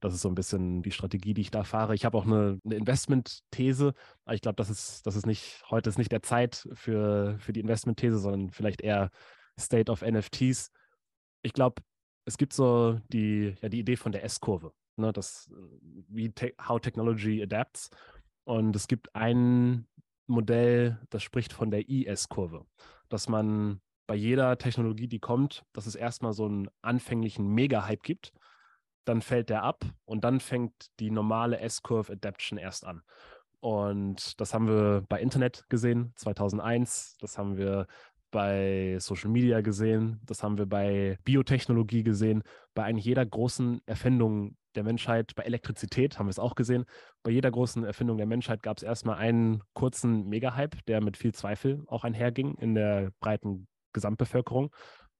Das 0.00 0.12
ist 0.12 0.20
so 0.20 0.28
ein 0.28 0.34
bisschen 0.34 0.82
die 0.82 0.90
Strategie, 0.90 1.32
die 1.32 1.40
ich 1.40 1.50
da 1.50 1.64
fahre. 1.64 1.94
Ich 1.94 2.04
habe 2.04 2.18
auch 2.18 2.26
eine, 2.26 2.60
eine 2.64 2.74
Investment-These, 2.74 3.94
ich 4.30 4.40
glaube, 4.40 4.56
das 4.56 4.68
ist, 4.68 5.06
das 5.06 5.16
ist 5.16 5.26
nicht, 5.26 5.62
heute 5.70 5.88
ist 5.88 5.98
nicht 5.98 6.12
der 6.12 6.22
Zeit 6.22 6.68
für, 6.74 7.36
für 7.38 7.52
die 7.52 7.60
Investment-These, 7.60 8.18
sondern 8.18 8.50
vielleicht 8.50 8.82
eher 8.82 9.10
State 9.58 9.90
of 9.90 10.02
NFTs. 10.02 10.70
Ich 11.42 11.54
glaube, 11.54 11.82
es 12.26 12.36
gibt 12.36 12.52
so 12.52 13.00
die, 13.08 13.54
ja, 13.62 13.68
die 13.68 13.78
Idee 13.78 13.96
von 13.96 14.12
der 14.12 14.24
S-Kurve, 14.24 14.72
ne, 14.96 15.12
das, 15.12 15.50
wie 16.08 16.30
te 16.30 16.52
how 16.60 16.78
technology 16.78 17.42
adapts. 17.42 17.90
Und 18.44 18.76
es 18.76 18.86
gibt 18.86 19.14
ein 19.14 19.86
Modell, 20.26 21.00
das 21.10 21.22
spricht 21.22 21.52
von 21.52 21.70
der 21.70 21.88
IS-Kurve, 21.88 22.66
dass 23.08 23.28
man 23.28 23.80
bei 24.06 24.14
jeder 24.14 24.58
Technologie, 24.58 25.08
die 25.08 25.18
kommt, 25.18 25.64
dass 25.72 25.86
es 25.86 25.94
erstmal 25.94 26.32
so 26.32 26.46
einen 26.46 26.68
anfänglichen 26.82 27.48
Mega-Hype 27.48 28.02
gibt, 28.02 28.32
dann 29.04 29.22
fällt 29.22 29.50
der 29.50 29.62
ab 29.62 29.84
und 30.04 30.24
dann 30.24 30.40
fängt 30.40 30.90
die 31.00 31.10
normale 31.10 31.58
S-Curve 31.60 32.12
Adaption 32.12 32.58
erst 32.58 32.84
an. 32.84 33.02
Und 33.60 34.40
das 34.40 34.52
haben 34.52 34.68
wir 34.68 35.04
bei 35.08 35.20
Internet 35.20 35.64
gesehen, 35.68 36.12
2001. 36.16 37.16
Das 37.20 37.38
haben 37.38 37.56
wir 37.56 37.86
bei 38.36 38.98
Social 39.00 39.30
Media 39.30 39.62
gesehen, 39.62 40.20
das 40.26 40.42
haben 40.42 40.58
wir 40.58 40.66
bei 40.66 41.16
Biotechnologie 41.24 42.02
gesehen, 42.02 42.42
bei 42.74 42.84
eigentlich 42.84 43.06
jeder 43.06 43.24
großen 43.24 43.80
Erfindung 43.86 44.58
der 44.74 44.84
Menschheit, 44.84 45.34
bei 45.34 45.44
Elektrizität 45.44 46.18
haben 46.18 46.26
wir 46.26 46.32
es 46.32 46.38
auch 46.38 46.54
gesehen. 46.54 46.84
Bei 47.22 47.30
jeder 47.30 47.50
großen 47.50 47.82
Erfindung 47.82 48.18
der 48.18 48.26
Menschheit 48.26 48.62
gab 48.62 48.76
es 48.76 48.82
erstmal 48.82 49.16
einen 49.16 49.62
kurzen 49.72 50.28
Mega-Hype, 50.28 50.84
der 50.84 51.00
mit 51.00 51.16
viel 51.16 51.32
Zweifel 51.32 51.82
auch 51.86 52.04
einherging 52.04 52.56
in 52.58 52.74
der 52.74 53.10
breiten 53.20 53.68
Gesamtbevölkerung. 53.94 54.70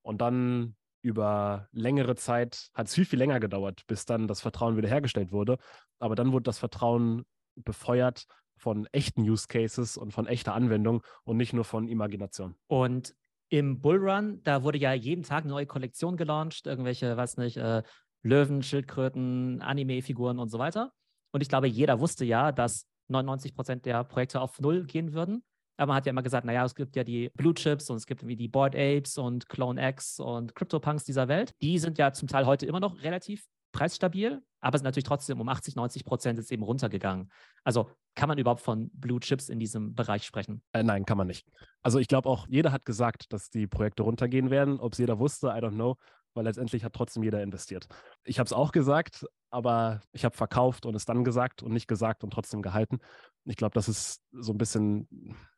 Und 0.02 0.20
dann 0.20 0.76
über 1.00 1.68
längere 1.72 2.16
Zeit 2.16 2.68
hat 2.74 2.88
es 2.88 2.94
viel, 2.94 3.06
viel 3.06 3.18
länger 3.18 3.40
gedauert, 3.40 3.80
bis 3.86 4.04
dann 4.04 4.28
das 4.28 4.42
Vertrauen 4.42 4.76
wiederhergestellt 4.76 5.32
wurde. 5.32 5.56
Aber 6.00 6.16
dann 6.16 6.32
wurde 6.32 6.42
das 6.42 6.58
Vertrauen 6.58 7.24
befeuert 7.54 8.26
von 8.56 8.86
echten 8.92 9.22
Use 9.22 9.46
Cases 9.48 9.96
und 9.96 10.12
von 10.12 10.26
echter 10.26 10.54
Anwendung 10.54 11.02
und 11.24 11.36
nicht 11.36 11.52
nur 11.52 11.64
von 11.64 11.88
Imagination. 11.88 12.54
Und 12.66 13.14
im 13.48 13.80
Bullrun, 13.80 14.42
da 14.42 14.62
wurde 14.62 14.78
ja 14.78 14.92
jeden 14.92 15.22
Tag 15.22 15.44
eine 15.44 15.52
neue 15.52 15.66
Kollektion 15.66 16.16
gelauncht, 16.16 16.66
irgendwelche, 16.66 17.16
weiß 17.16 17.36
nicht, 17.36 17.56
äh, 17.58 17.82
Löwen, 18.22 18.62
Schildkröten, 18.62 19.62
Anime-Figuren 19.62 20.38
und 20.38 20.48
so 20.48 20.58
weiter. 20.58 20.92
Und 21.32 21.42
ich 21.42 21.48
glaube, 21.48 21.68
jeder 21.68 22.00
wusste 22.00 22.24
ja, 22.24 22.50
dass 22.50 22.86
99 23.08 23.54
Prozent 23.54 23.86
der 23.86 24.02
Projekte 24.04 24.40
auf 24.40 24.58
Null 24.58 24.84
gehen 24.84 25.12
würden. 25.12 25.44
Aber 25.76 25.88
man 25.88 25.96
hat 25.96 26.06
ja 26.06 26.10
immer 26.10 26.22
gesagt, 26.22 26.46
naja, 26.46 26.64
es 26.64 26.74
gibt 26.74 26.96
ja 26.96 27.04
die 27.04 27.30
Blue 27.34 27.54
Chips 27.54 27.90
und 27.90 27.96
es 27.98 28.06
gibt 28.06 28.26
wie 28.26 28.36
die 28.36 28.48
Board 28.48 28.74
Apes 28.74 29.18
und 29.18 29.48
Clone 29.48 29.90
X 29.90 30.18
und 30.18 30.54
CryptoPunks 30.54 31.04
dieser 31.04 31.28
Welt. 31.28 31.52
Die 31.60 31.78
sind 31.78 31.98
ja 31.98 32.12
zum 32.12 32.28
Teil 32.28 32.46
heute 32.46 32.66
immer 32.66 32.80
noch 32.80 33.02
relativ 33.02 33.44
preisstabil, 33.72 34.42
aber 34.60 34.78
sind 34.78 34.84
natürlich 34.84 35.04
trotzdem 35.04 35.40
um 35.40 35.48
80, 35.48 35.76
90 35.76 36.04
Prozent 36.04 36.38
jetzt 36.38 36.50
eben 36.50 36.62
runtergegangen. 36.62 37.30
Also 37.64 37.90
kann 38.14 38.28
man 38.28 38.38
überhaupt 38.38 38.62
von 38.62 38.90
Blue 38.94 39.20
Chips 39.20 39.48
in 39.48 39.58
diesem 39.58 39.94
Bereich 39.94 40.24
sprechen? 40.24 40.62
Äh, 40.72 40.82
nein, 40.82 41.04
kann 41.04 41.18
man 41.18 41.26
nicht. 41.26 41.46
Also 41.82 41.98
ich 41.98 42.08
glaube 42.08 42.28
auch, 42.28 42.46
jeder 42.48 42.72
hat 42.72 42.84
gesagt, 42.84 43.32
dass 43.32 43.50
die 43.50 43.66
Projekte 43.66 44.02
runtergehen 44.02 44.50
werden. 44.50 44.80
Ob 44.80 44.92
es 44.92 44.98
jeder 44.98 45.18
wusste, 45.18 45.48
I 45.48 45.60
don't 45.60 45.74
know, 45.74 45.96
weil 46.34 46.44
letztendlich 46.44 46.84
hat 46.84 46.94
trotzdem 46.94 47.22
jeder 47.22 47.42
investiert. 47.42 47.86
Ich 48.24 48.38
habe 48.38 48.46
es 48.46 48.52
auch 48.52 48.72
gesagt, 48.72 49.26
aber 49.50 50.00
ich 50.12 50.24
habe 50.24 50.36
verkauft 50.36 50.86
und 50.86 50.94
es 50.94 51.04
dann 51.04 51.24
gesagt 51.24 51.62
und 51.62 51.72
nicht 51.72 51.88
gesagt 51.88 52.24
und 52.24 52.32
trotzdem 52.32 52.62
gehalten. 52.62 52.98
Ich 53.44 53.56
glaube, 53.56 53.74
das 53.74 53.88
ist 53.88 54.22
so 54.32 54.52
ein 54.52 54.58
bisschen, 54.58 55.08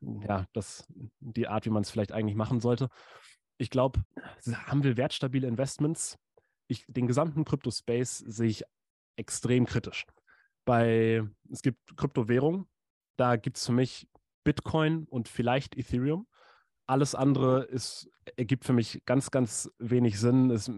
ja, 0.01 0.47
das, 0.53 0.87
die 1.21 1.49
Art, 1.49 1.65
wie 1.67 1.71
man 1.71 1.83
es 1.83 1.91
vielleicht 1.91 2.13
eigentlich 2.13 2.37
machen 2.37 2.61
sollte. 2.61 2.89
Ich 3.59 3.71
glaube, 3.71 4.01
haben 4.67 4.85
wir 4.85 4.97
wertstabile 4.97 5.49
Investments? 5.49 6.17
Ich, 6.69 6.85
den 6.87 7.07
gesamten 7.07 7.45
Kryptospace 7.45 8.19
sehe 8.19 8.49
ich 8.49 8.65
extrem 9.17 9.67
kritisch. 9.67 10.07
Bei, 10.65 11.23
es 11.51 11.63
gibt 11.63 11.97
Kryptowährungen, 11.97 12.67
da 13.17 13.37
gibt 13.37 13.57
es 13.57 13.67
für 13.67 13.73
mich 13.73 14.07
Bitcoin 14.45 15.05
und 15.05 15.29
vielleicht 15.29 15.77
Ethereum. 15.77 16.27
alles 16.87 17.15
andere 17.15 17.65
ist, 17.65 18.09
ergibt 18.37 18.65
für 18.65 18.73
mich 18.73 19.03
ganz, 19.05 19.31
ganz 19.31 19.71
wenig 19.79 20.19
Sinn. 20.19 20.51
Ist, 20.51 20.71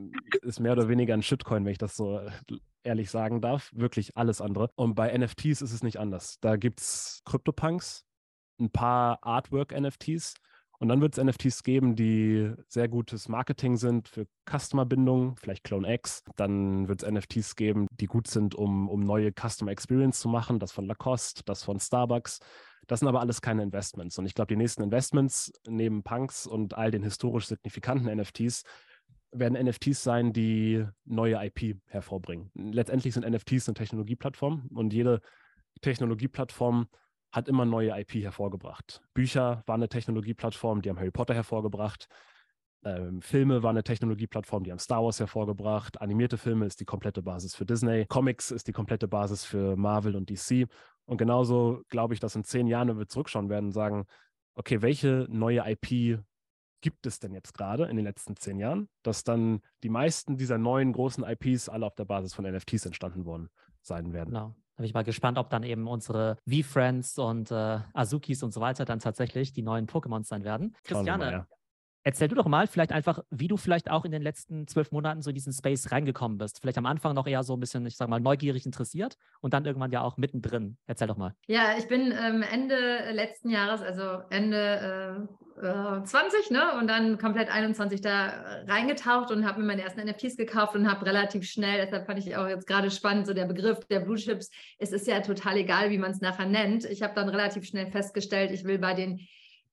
ist 0.42 0.58
mehr 0.58 0.72
oder 0.72 0.88
weniger 0.88 1.14
ein 1.14 1.22
Shitcoin, 1.22 1.64
wenn 1.64 1.72
ich 1.72 1.78
das 1.78 1.96
so 1.96 2.20
ehrlich 2.82 3.10
sagen 3.10 3.40
darf. 3.40 3.70
Wirklich 3.72 4.16
alles 4.16 4.40
andere. 4.40 4.70
Und 4.74 4.94
bei 4.94 5.16
NFTs 5.16 5.62
ist 5.62 5.72
es 5.72 5.82
nicht 5.82 5.98
anders. 5.98 6.38
Da 6.40 6.56
gibt 6.56 6.80
es 6.80 7.22
CryptoPunks, 7.26 8.04
ein 8.58 8.70
paar 8.70 9.18
Artwork-NFTs. 9.22 10.34
Und 10.80 10.88
dann 10.88 11.02
wird 11.02 11.16
es 11.16 11.22
NFTs 11.22 11.62
geben, 11.62 11.94
die 11.94 12.54
sehr 12.66 12.88
gutes 12.88 13.28
Marketing 13.28 13.76
sind 13.76 14.08
für 14.08 14.26
Customer-Bindung, 14.48 15.36
vielleicht 15.36 15.62
Clone 15.62 15.92
X. 15.92 16.24
Dann 16.36 16.88
wird 16.88 17.02
es 17.02 17.10
NFTs 17.10 17.54
geben, 17.54 17.86
die 18.00 18.06
gut 18.06 18.26
sind, 18.28 18.54
um, 18.54 18.88
um 18.88 19.00
neue 19.00 19.30
Customer 19.30 19.72
Experience 19.72 20.20
zu 20.20 20.30
machen. 20.30 20.58
Das 20.58 20.72
von 20.72 20.86
Lacoste, 20.86 21.42
das 21.44 21.62
von 21.62 21.78
Starbucks. 21.78 22.40
Das 22.86 23.00
sind 23.00 23.08
aber 23.08 23.20
alles 23.20 23.42
keine 23.42 23.62
Investments. 23.62 24.18
Und 24.18 24.24
ich 24.24 24.32
glaube, 24.32 24.48
die 24.48 24.56
nächsten 24.56 24.82
Investments 24.82 25.52
neben 25.68 26.02
Punks 26.02 26.46
und 26.46 26.72
all 26.78 26.90
den 26.90 27.02
historisch 27.02 27.46
signifikanten 27.46 28.06
NFTs 28.16 28.62
werden 29.32 29.62
NFTs 29.62 30.02
sein, 30.02 30.32
die 30.32 30.86
neue 31.04 31.44
IP 31.44 31.78
hervorbringen. 31.88 32.50
Letztendlich 32.54 33.12
sind 33.12 33.28
NFTs 33.28 33.68
eine 33.68 33.74
Technologieplattform 33.74 34.70
und 34.72 34.94
jede 34.94 35.20
Technologieplattform 35.82 36.88
hat 37.32 37.48
immer 37.48 37.64
neue 37.64 37.98
IP 37.98 38.14
hervorgebracht. 38.14 39.02
Bücher 39.14 39.62
waren 39.66 39.80
eine 39.80 39.88
Technologieplattform, 39.88 40.82
die 40.82 40.90
haben 40.90 40.98
Harry 40.98 41.10
Potter 41.10 41.34
hervorgebracht. 41.34 42.08
Ähm, 42.82 43.20
Filme 43.20 43.62
waren 43.62 43.76
eine 43.76 43.84
Technologieplattform, 43.84 44.64
die 44.64 44.70
haben 44.70 44.78
Star 44.78 45.04
Wars 45.04 45.20
hervorgebracht. 45.20 46.00
Animierte 46.00 46.38
Filme 46.38 46.66
ist 46.66 46.80
die 46.80 46.86
komplette 46.86 47.22
Basis 47.22 47.54
für 47.54 47.66
Disney. 47.66 48.06
Comics 48.06 48.50
ist 48.50 48.68
die 48.68 48.72
komplette 48.72 49.06
Basis 49.06 49.44
für 49.44 49.76
Marvel 49.76 50.16
und 50.16 50.30
DC. 50.30 50.66
Und 51.04 51.18
genauso 51.18 51.82
glaube 51.88 52.14
ich, 52.14 52.20
dass 52.20 52.36
in 52.36 52.44
zehn 52.44 52.66
Jahren, 52.66 52.88
wenn 52.88 52.98
wir 52.98 53.08
zurückschauen 53.08 53.50
werden, 53.50 53.66
und 53.66 53.72
sagen, 53.72 54.06
okay, 54.54 54.82
welche 54.82 55.26
neue 55.28 55.62
IP 55.66 56.22
gibt 56.80 57.06
es 57.06 57.18
denn 57.18 57.34
jetzt 57.34 57.52
gerade 57.52 57.84
in 57.84 57.96
den 57.96 58.04
letzten 58.04 58.36
zehn 58.36 58.58
Jahren, 58.58 58.88
dass 59.02 59.24
dann 59.24 59.60
die 59.82 59.90
meisten 59.90 60.36
dieser 60.36 60.58
neuen 60.58 60.92
großen 60.92 61.24
IPs 61.24 61.68
alle 61.68 61.86
auf 61.86 61.94
der 61.94 62.06
Basis 62.06 62.34
von 62.34 62.50
NFTs 62.50 62.86
entstanden 62.86 63.24
worden 63.24 63.50
sein 63.82 64.12
werden. 64.12 64.30
Genau. 64.30 64.54
Da 64.80 64.82
bin 64.82 64.88
ich 64.88 64.94
mal 64.94 65.04
gespannt, 65.04 65.36
ob 65.36 65.50
dann 65.50 65.62
eben 65.62 65.86
unsere 65.86 66.38
V-Friends 66.48 67.18
und 67.18 67.50
äh, 67.50 67.80
Azukis 67.92 68.42
und 68.42 68.54
so 68.54 68.62
weiter 68.62 68.86
dann 68.86 68.98
tatsächlich 68.98 69.52
die 69.52 69.60
neuen 69.60 69.86
Pokémons 69.86 70.24
sein 70.24 70.42
werden. 70.42 70.74
Christiane. 70.84 71.46
Erzähl 72.02 72.28
du 72.28 72.34
doch 72.34 72.46
mal 72.46 72.66
vielleicht 72.66 72.92
einfach, 72.92 73.20
wie 73.30 73.48
du 73.48 73.56
vielleicht 73.56 73.90
auch 73.90 74.04
in 74.04 74.12
den 74.12 74.22
letzten 74.22 74.66
zwölf 74.66 74.90
Monaten 74.90 75.20
so 75.20 75.30
in 75.30 75.34
diesen 75.34 75.52
Space 75.52 75.92
reingekommen 75.92 76.38
bist. 76.38 76.60
Vielleicht 76.60 76.78
am 76.78 76.86
Anfang 76.86 77.14
noch 77.14 77.26
eher 77.26 77.42
so 77.42 77.54
ein 77.54 77.60
bisschen, 77.60 77.84
ich 77.86 77.96
sag 77.96 78.08
mal, 78.08 78.20
neugierig 78.20 78.64
interessiert 78.64 79.16
und 79.40 79.52
dann 79.52 79.66
irgendwann 79.66 79.92
ja 79.92 80.00
auch 80.00 80.16
mittendrin. 80.16 80.78
Erzähl 80.86 81.08
doch 81.08 81.18
mal. 81.18 81.34
Ja, 81.46 81.76
ich 81.78 81.88
bin 81.88 82.12
ähm, 82.12 82.42
Ende 82.42 83.10
letzten 83.12 83.50
Jahres, 83.50 83.82
also 83.82 84.22
Ende 84.30 85.28
äh, 85.58 85.66
äh, 85.66 86.02
20, 86.02 86.50
ne, 86.50 86.78
und 86.78 86.88
dann 86.88 87.18
komplett 87.18 87.50
21 87.50 88.00
da 88.00 88.62
reingetaucht 88.66 89.30
und 89.30 89.46
habe 89.46 89.60
mir 89.60 89.66
meine 89.66 89.82
ersten 89.82 90.00
NFTs 90.00 90.36
gekauft 90.36 90.74
und 90.74 90.90
habe 90.90 91.04
relativ 91.04 91.44
schnell, 91.44 91.84
deshalb 91.84 92.06
fand 92.06 92.18
ich 92.18 92.36
auch 92.36 92.48
jetzt 92.48 92.66
gerade 92.66 92.90
spannend, 92.90 93.26
so 93.26 93.34
der 93.34 93.44
Begriff 93.44 93.84
der 93.86 94.00
Blue 94.00 94.16
Chips, 94.16 94.50
es 94.78 94.92
ist 94.92 95.06
ja 95.06 95.20
total 95.20 95.58
egal, 95.58 95.90
wie 95.90 95.98
man 95.98 96.12
es 96.12 96.20
nachher 96.20 96.46
nennt. 96.46 96.84
Ich 96.84 97.02
habe 97.02 97.14
dann 97.14 97.28
relativ 97.28 97.64
schnell 97.64 97.90
festgestellt, 97.90 98.50
ich 98.52 98.64
will 98.64 98.78
bei 98.78 98.94
den 98.94 99.20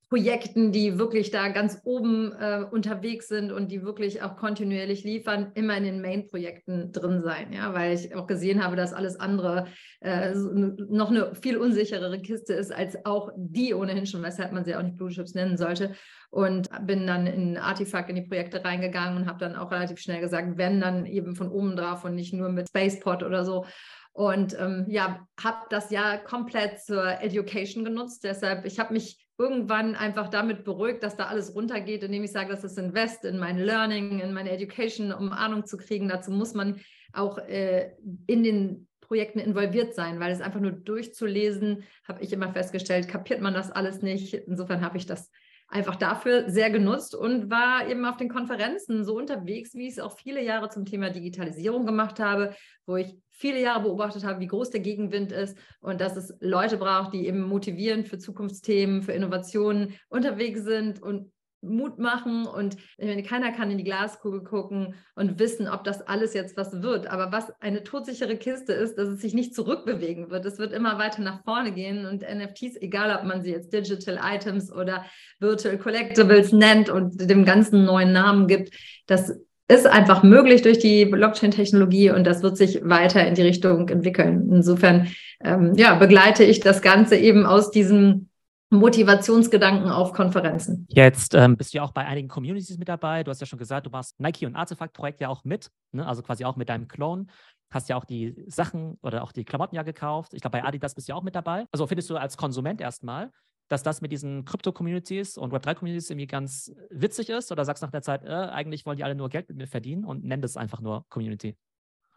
Projekten, 0.10 0.72
die 0.72 0.98
wirklich 0.98 1.32
da 1.32 1.50
ganz 1.50 1.82
oben 1.84 2.32
äh, 2.32 2.64
unterwegs 2.72 3.28
sind 3.28 3.52
und 3.52 3.72
die 3.72 3.84
wirklich 3.84 4.22
auch 4.22 4.38
kontinuierlich 4.38 5.04
liefern, 5.04 5.52
immer 5.54 5.76
in 5.76 5.84
den 5.84 6.02
Main-Projekten 6.02 6.94
drin 6.94 7.22
sein, 7.24 7.52
ja, 7.52 7.74
weil 7.74 7.94
ich 7.94 8.16
auch 8.16 8.26
gesehen 8.26 8.64
habe, 8.64 8.78
dass 8.78 8.94
alles 8.94 9.20
andere 9.20 9.66
äh, 10.00 10.34
noch 10.34 11.10
eine 11.10 11.36
viel 11.36 11.58
unsicherere 11.58 12.22
Kiste 12.22 12.54
ist 12.54 12.72
als 12.72 13.06
auch 13.06 13.32
die 13.36 13.74
ohnehin 13.74 14.06
schon, 14.06 14.24
weshalb 14.24 14.54
man 14.54 14.64
sie 14.64 14.76
auch 14.76 14.82
nicht 14.82 14.96
Blue 14.96 15.10
Chips 15.10 15.34
nennen 15.34 15.58
sollte. 15.58 15.94
Und 16.30 16.70
bin 16.86 17.08
dann 17.08 17.26
in 17.26 17.58
Artifact 17.58 18.10
in 18.10 18.16
die 18.16 18.22
Projekte 18.22 18.64
reingegangen 18.64 19.18
und 19.18 19.28
habe 19.28 19.40
dann 19.40 19.56
auch 19.56 19.72
relativ 19.72 20.00
schnell 20.00 20.20
gesagt, 20.22 20.58
wenn 20.58 20.80
dann 20.80 21.06
eben 21.06 21.36
von 21.36 21.50
oben 21.50 21.76
drauf 21.76 22.04
und 22.04 22.16
nicht 22.16 22.34
nur 22.34 22.50
mit 22.50 22.70
Spaceport 22.70 23.24
oder 23.24 23.44
so. 23.46 23.66
Und 24.14 24.58
ähm, 24.60 24.86
ja, 24.90 25.28
habe 25.42 25.58
das 25.70 25.92
Jahr 25.92 26.18
komplett 26.18 26.82
zur 26.82 27.22
Education 27.22 27.86
genutzt. 27.86 28.24
Deshalb, 28.24 28.66
ich 28.66 28.80
habe 28.80 28.94
mich 28.94 29.27
irgendwann 29.38 29.96
einfach 29.96 30.30
damit 30.30 30.64
beruhigt, 30.64 31.04
dass 31.04 31.16
da 31.16 31.26
alles 31.26 31.54
runtergeht, 31.54 32.04
indem 32.04 32.24
ich 32.24 32.32
sage, 32.32 32.50
das 32.50 32.64
ist 32.64 32.78
Invest 32.78 33.24
in 33.24 33.38
mein 33.38 33.60
Learning, 33.60 34.20
in 34.20 34.34
meine 34.34 34.52
Education, 34.52 35.14
um 35.14 35.32
Ahnung 35.32 35.66
zu 35.66 35.78
kriegen. 35.78 36.10
Dazu 36.10 36.32
muss 36.32 36.54
man 36.54 36.80
auch 37.14 37.38
äh, 37.38 37.92
in 38.26 38.44
den 38.44 38.88
Projekten 39.02 39.40
involviert 39.40 39.94
sein, 39.94 40.20
weil 40.20 40.32
es 40.32 40.42
einfach 40.42 40.60
nur 40.60 40.72
durchzulesen, 40.72 41.84
habe 42.08 42.24
ich 42.24 42.34
immer 42.34 42.52
festgestellt, 42.52 43.08
kapiert 43.08 43.42
man 43.42 43.54
das 43.54 43.72
alles 43.72 44.02
nicht. 44.02 44.34
Insofern 44.34 44.82
habe 44.82 44.98
ich 44.98 45.06
das 45.06 45.32
einfach 45.68 45.96
dafür 45.96 46.50
sehr 46.50 46.70
genutzt 46.70 47.14
und 47.14 47.50
war 47.50 47.88
eben 47.90 48.06
auf 48.06 48.18
den 48.18 48.30
Konferenzen 48.30 49.04
so 49.04 49.18
unterwegs, 49.18 49.74
wie 49.74 49.88
ich 49.88 49.94
es 49.94 50.00
auch 50.00 50.18
viele 50.18 50.44
Jahre 50.44 50.70
zum 50.70 50.86
Thema 50.86 51.10
Digitalisierung 51.10 51.86
gemacht 51.86 52.20
habe, 52.20 52.56
wo 52.86 52.96
ich 52.96 53.18
viele 53.32 53.62
Jahre 53.62 53.84
beobachtet 53.84 54.24
habe, 54.24 54.40
wie 54.40 54.48
groß 54.48 54.70
der 54.70 54.80
Gegenwind 54.80 55.32
ist 55.32 55.58
und 55.82 56.00
dass 56.00 56.16
es 56.16 56.34
Leute 56.40 56.78
braucht, 56.78 57.14
die 57.14 57.28
eben 57.28 57.42
motivierend 57.42 58.08
für 58.08 58.18
Zukunftsthemen, 58.18 59.04
für 59.04 59.12
Innovationen 59.12 59.96
unterwegs 60.10 60.64
sind 60.64 61.02
und 61.02 61.32
Mut 61.62 62.00
machen 62.00 62.46
und 62.46 62.78
meine, 63.00 63.24
keiner 63.24 63.52
kann 63.52 63.72
in 63.72 63.78
die 63.78 63.84
Glaskugel 63.84 64.44
gucken 64.44 64.96
und 65.16 65.40
wissen, 65.40 65.68
ob 65.68 65.84
das 65.84 66.02
alles 66.02 66.34
jetzt 66.34 66.56
was 66.56 66.82
wird. 66.82 67.08
Aber 67.08 67.32
was 67.32 67.52
eine 67.62 67.84
todsichere 67.84 68.38
Kiste 68.38 68.74
ist, 68.74 68.98
dass 68.98 69.10
es 69.10 69.22
sich 69.22 69.34
nicht 69.34 69.56
zurückbewegen 69.56 70.30
wird. 70.30 70.46
Es 70.46 70.60
wird 70.60 70.74
immer 70.74 70.98
weiter 71.00 71.22
nach 71.22 71.44
vorne 71.44 71.72
gehen 71.72 72.06
und 72.06 72.22
NFTs, 72.22 72.78
egal 72.80 73.16
ob 73.18 73.26
man 73.26 73.42
sie 73.42 73.52
jetzt 73.52 73.74
Digital 73.74 74.20
Items 74.24 74.72
oder 74.72 75.06
Virtual 75.40 75.78
Collectibles 75.78 76.52
nennt 76.52 76.90
und 76.90 77.30
dem 77.30 77.46
ganzen 77.46 77.86
neuen 77.86 78.14
Namen 78.14 78.48
gibt, 78.48 78.74
das 79.08 79.34
ist 79.70 79.86
einfach 79.86 80.24
möglich 80.24 80.62
durch 80.62 80.80
die 80.80 81.06
Blockchain-Technologie 81.06 82.12
und 82.12 82.26
das 82.26 82.42
wird 82.42 82.56
sich 82.56 82.80
weiter 82.84 83.28
in 83.28 83.36
die 83.36 83.42
Richtung 83.42 83.90
entwickeln. 83.90 84.50
Insofern 84.52 85.08
ähm, 85.44 85.74
ja, 85.76 85.96
begleite 85.96 86.44
ich 86.46 86.62
das 86.62 86.82
Ganze 86.82 87.18
eben 87.18 87.46
aus 87.46 87.70
diesem 87.70 88.30
Motivationsgedanken 88.70 89.90
auf 89.90 90.12
Konferenzen. 90.12 90.86
Jetzt 90.90 91.34
ähm, 91.34 91.56
bist 91.56 91.74
du 91.74 91.78
ja 91.78 91.84
auch 91.84 91.92
bei 91.92 92.06
einigen 92.06 92.28
Communities 92.28 92.78
mit 92.78 92.90
dabei. 92.90 93.24
Du 93.24 93.32
hast 93.32 93.40
ja 93.40 93.48
schon 93.48 93.60
gesagt, 93.60 93.86
du 93.86 93.90
machst 93.90 94.20
Nike 94.20 94.46
und 94.46 94.56
Artefakt-Projekt 94.56 95.22
ja 95.22 95.30
auch 95.30 95.46
mit, 95.46 95.72
ne? 95.94 96.06
also 96.06 96.22
quasi 96.22 96.44
auch 96.44 96.58
mit 96.58 96.68
deinem 96.68 96.88
Clone. 96.88 97.28
Hast 97.70 97.88
ja 97.88 97.96
auch 97.96 98.06
die 98.06 98.36
Sachen 98.48 98.98
oder 99.02 99.24
auch 99.24 99.32
die 99.32 99.46
Klamotten 99.46 99.76
ja 99.76 99.84
gekauft. 99.84 100.34
Ich 100.34 100.42
glaube, 100.42 100.58
bei 100.58 100.64
Adidas 100.66 100.96
bist 100.96 101.08
du 101.08 101.14
ja 101.14 101.16
auch 101.16 101.24
mit 101.24 101.36
dabei. 101.36 101.66
Also 101.72 101.88
findest 101.88 102.10
du 102.10 102.18
als 102.18 102.36
Konsument 102.36 102.82
erstmal, 102.82 103.32
dass 103.70 103.84
das 103.84 104.02
mit 104.02 104.12
diesen 104.12 104.46
Krypto-Communities 104.46 105.38
und 105.38 105.54
Web3-Communities 105.54 106.10
irgendwie 106.10 106.28
ganz 106.28 106.72
witzig 106.90 107.30
ist? 107.30 107.52
Oder 107.52 107.64
sagst 107.64 107.84
du 107.84 107.86
nach 107.86 107.92
der 107.92 108.02
Zeit, 108.02 108.24
äh, 108.24 108.30
eigentlich 108.30 108.86
wollen 108.86 108.98
die 108.98 109.04
alle 109.04 109.16
nur 109.16 109.30
Geld 109.30 109.48
mit 109.50 109.58
mir 109.58 109.68
verdienen 109.68 110.06
und 110.06 110.24
nennen 110.24 110.42
das 110.42 110.58
einfach 110.58 110.82
nur 110.82 111.06
Community? 111.10 111.56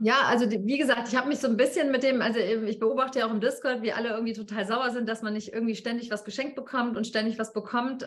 Ja, 0.02 0.23
also 0.28 0.50
wie 0.50 0.78
gesagt, 0.78 1.09
ich 1.09 1.14
habe 1.16 1.28
mich 1.28 1.40
so 1.40 1.47
ein 1.47 1.59
bisschen 1.59 1.90
mit 1.92 2.02
dem, 2.02 2.23
also 2.23 2.38
ich 2.38 2.78
beobachte 2.78 3.19
ja 3.19 3.26
auch 3.26 3.30
im 3.30 3.40
Discord, 3.40 3.83
wie 3.83 3.92
alle 3.92 4.09
irgendwie 4.09 4.33
total 4.33 4.66
sauer 4.66 4.90
sind, 4.90 5.07
dass 5.07 5.21
man 5.21 5.35
nicht 5.35 5.52
irgendwie 5.52 5.76
ständig 5.76 6.11
was 6.11 6.25
geschenkt 6.25 6.57
bekommt 6.57 6.97
und 6.97 7.07
ständig 7.07 7.38
was 7.38 7.52
bekommt. 7.52 8.02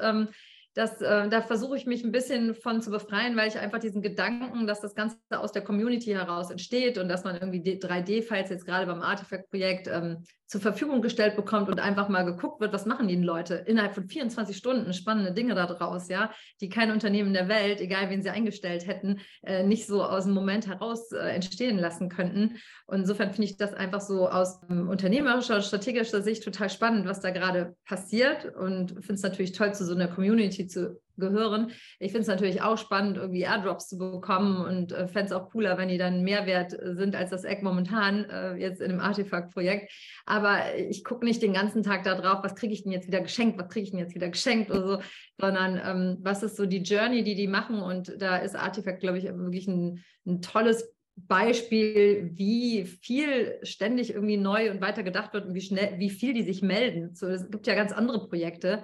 Das, 0.75 1.01
äh, 1.01 1.30
da 1.30 1.42
versuche 1.42 1.77
ich 1.77 1.86
mich 1.86 2.03
ein 2.03 2.12
bisschen 2.12 2.56
von 2.56 2.82
zu 2.82 2.89
befreien, 2.89 3.38
weil 3.38 3.48
ich 3.48 3.60
einfach 3.60 3.80
diesen 3.80 4.01
Gedanken, 4.01 4.65
dass 4.65 4.82
das 4.82 4.96
Ganze 4.96 5.18
aus 5.30 5.51
der 5.51 5.63
Community 5.63 6.12
heraus 6.12 6.50
entsteht 6.50 6.98
und 6.98 7.10
dass 7.10 7.24
man 7.24 7.36
irgendwie 7.36 7.62
3D-Files 7.62 8.50
jetzt 8.50 8.65
gerade 8.65 8.88
beim 8.88 9.01
Artifact-Projekt 9.01 9.88
ähm, 9.88 10.24
zur 10.53 10.62
Verfügung 10.62 11.01
gestellt 11.01 11.36
bekommt 11.36 11.70
und 11.70 11.80
einfach 11.80 12.10
mal 12.10 12.24
geguckt 12.24 12.62
wird, 12.62 12.74
was 12.74 12.86
machen 12.86 13.08
die 13.08 13.15
Leute 13.15 13.56
innerhalb 13.65 13.96
von 13.96 14.08
24 14.08 14.56
Stunden 14.56 14.94
spannende 14.94 15.34
Dinge 15.34 15.56
daraus, 15.56 16.10
ja, 16.10 16.32
die 16.62 16.70
kein 16.70 16.92
Unternehmen 16.92 17.34
der 17.34 17.48
Welt, 17.48 17.82
egal 17.82 18.12
wen 18.12 18.22
sie 18.22 18.30
eingestellt 18.30 18.86
hätten, 18.86 19.20
äh, 19.42 19.63
nicht 19.63 19.88
so 19.88 20.03
aus 20.03 20.25
dem 20.25 20.34
Moment 20.34 20.68
heraus 20.68 21.12
äh, 21.12 21.30
entstehen 21.30 21.80
lassen 21.80 22.08
könnten. 22.08 22.58
Insofern 22.94 23.32
finde 23.32 23.46
ich 23.46 23.58
das 23.58 23.74
einfach 23.74 24.02
so 24.02 24.30
aus 24.30 24.62
ähm, 24.70 24.90
unternehmerischer 24.90 25.56
und 25.56 25.64
strategischer 25.64 26.22
Sicht 26.22 26.44
total 26.44 26.70
spannend, 26.70 27.08
was 27.08 27.20
da 27.20 27.32
gerade 27.32 27.76
passiert 27.86 28.46
und 28.56 28.92
finde 28.92 29.14
es 29.14 29.24
natürlich 29.24 29.52
toll, 29.52 29.74
zu 29.74 29.86
so 29.86 29.94
einer 29.94 30.08
Community 30.08 30.68
zu 30.68 31.02
gehören. 31.18 31.72
Ich 32.00 32.12
finde 32.12 32.22
es 32.22 32.28
natürlich 32.28 32.62
auch 32.62 32.78
spannend, 32.78 33.18
irgendwie 33.18 33.42
Airdrops 33.42 33.88
zu 33.88 33.98
bekommen 33.98 34.58
und 34.66 34.92
äh, 34.92 35.08
fände 35.08 35.28
es 35.28 35.32
auch 35.32 35.52
cooler, 35.52 35.78
wenn 35.78 35.90
die 35.90 35.98
dann 35.98 36.24
Mehrwert 36.24 36.74
äh, 36.74 36.96
sind 36.96 37.16
als 37.16 37.30
das 37.30 37.44
Eck 37.44 37.62
momentan 37.62 38.26
äh, 38.26 38.56
jetzt 38.56 38.82
in 38.82 38.90
dem 38.90 39.00
Artefakt-Projekt. 39.00 39.92
Aber 40.26 40.76
ich 40.76 41.04
gucke 41.04 41.26
nicht 41.26 41.42
den 41.42 41.54
ganzen 41.54 41.84
Tag 41.84 42.04
da 42.04 42.16
drauf, 42.16 42.40
was 42.44 42.56
kriege 42.56 42.74
ich 42.74 42.84
denn 42.84 42.92
jetzt 42.92 43.08
wieder 43.08 43.22
geschenkt, 43.22 43.60
was 43.60 43.70
kriege 43.70 43.84
ich 43.84 43.92
denn 43.92 44.00
jetzt 44.00 44.16
wieder 44.16 44.30
geschenkt 44.30 44.72
oder 44.72 44.88
so, 44.88 45.00
sondern 45.40 45.80
ähm, 45.84 46.18
was 46.22 46.44
ist 46.44 46.56
so 46.56 46.66
die 46.66 46.82
Journey, 46.82 47.24
die 47.24 47.36
die 47.36 47.48
machen. 47.48 47.82
Und 47.82 48.20
da 48.20 48.38
ist 48.38 48.56
Artefakt, 48.56 49.02
glaube 49.02 49.20
ich, 49.20 49.26
wirklich 49.26 49.68
ein, 49.68 50.04
ein 50.26 50.42
tolles 50.42 50.93
Beispiel, 51.15 52.32
wie 52.34 52.86
viel 52.86 53.60
ständig 53.63 54.13
irgendwie 54.13 54.38
neu 54.38 54.72
und 54.72 54.82
weiter 54.82 55.03
gedacht 55.03 55.34
wird 55.34 55.46
und 55.46 55.53
wie 55.53 55.62
schnell, 55.62 56.00
wie 56.00 56.10
viel 56.10 56.34
die 56.34 56.43
sich 56.43 56.62
melden. 56.62 57.13
So, 57.15 57.27
es 57.27 57.50
gibt 57.50 57.67
ja 57.67 57.75
ganz 57.75 57.91
andere 57.91 58.27
Projekte, 58.27 58.84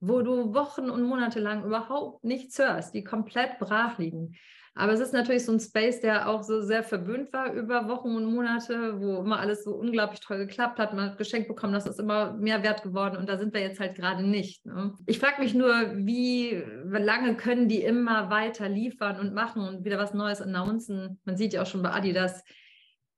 wo 0.00 0.22
du 0.22 0.54
Wochen 0.54 0.90
und 0.90 1.02
Monate 1.02 1.40
lang 1.40 1.64
überhaupt 1.64 2.24
nichts 2.24 2.58
hörst, 2.58 2.94
die 2.94 3.04
komplett 3.04 3.58
brach 3.58 3.98
liegen. 3.98 4.34
Aber 4.74 4.92
es 4.92 5.00
ist 5.00 5.12
natürlich 5.12 5.44
so 5.44 5.52
ein 5.52 5.60
Space, 5.60 6.00
der 6.00 6.28
auch 6.28 6.42
so 6.42 6.62
sehr 6.62 6.84
verwöhnt 6.84 7.32
war 7.32 7.52
über 7.52 7.88
Wochen 7.88 8.14
und 8.14 8.32
Monate, 8.32 9.00
wo 9.00 9.16
immer 9.16 9.40
alles 9.40 9.64
so 9.64 9.74
unglaublich 9.74 10.20
toll 10.20 10.38
geklappt 10.38 10.78
hat. 10.78 10.94
Man 10.94 11.10
hat 11.10 11.18
geschenkt 11.18 11.48
bekommen, 11.48 11.72
das 11.72 11.86
ist 11.86 11.98
immer 11.98 12.34
mehr 12.34 12.62
wert 12.62 12.82
geworden 12.82 13.16
und 13.16 13.28
da 13.28 13.36
sind 13.36 13.52
wir 13.52 13.60
jetzt 13.60 13.80
halt 13.80 13.96
gerade 13.96 14.22
nicht. 14.22 14.64
Ne? 14.64 14.94
Ich 15.06 15.18
frage 15.18 15.42
mich 15.42 15.54
nur, 15.54 15.96
wie 15.96 16.62
lange 16.88 17.36
können 17.36 17.68
die 17.68 17.82
immer 17.82 18.30
weiter 18.30 18.68
liefern 18.68 19.18
und 19.18 19.34
machen 19.34 19.62
und 19.62 19.84
wieder 19.84 19.98
was 19.98 20.14
Neues 20.14 20.40
announcen? 20.40 21.20
Man 21.24 21.36
sieht 21.36 21.52
ja 21.52 21.62
auch 21.62 21.66
schon 21.66 21.82
bei 21.82 21.90
Adidas, 21.90 22.44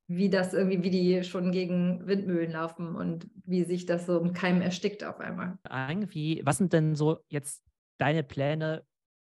wie 0.08 0.30
das 0.30 0.54
irgendwie, 0.54 0.82
wie 0.82 0.90
die 0.90 1.22
schon 1.22 1.52
gegen 1.52 2.06
Windmühlen 2.06 2.52
laufen 2.52 2.96
und 2.96 3.28
wie 3.44 3.64
sich 3.64 3.86
das 3.86 4.06
so 4.06 4.18
im 4.18 4.32
Keim 4.32 4.62
erstickt 4.62 5.04
auf 5.04 5.20
einmal. 5.20 5.58
Irgendwie, 5.70 6.40
was 6.44 6.58
sind 6.58 6.72
denn 6.72 6.96
so 6.96 7.18
jetzt 7.28 7.62
deine 7.98 8.22
Pläne 8.22 8.84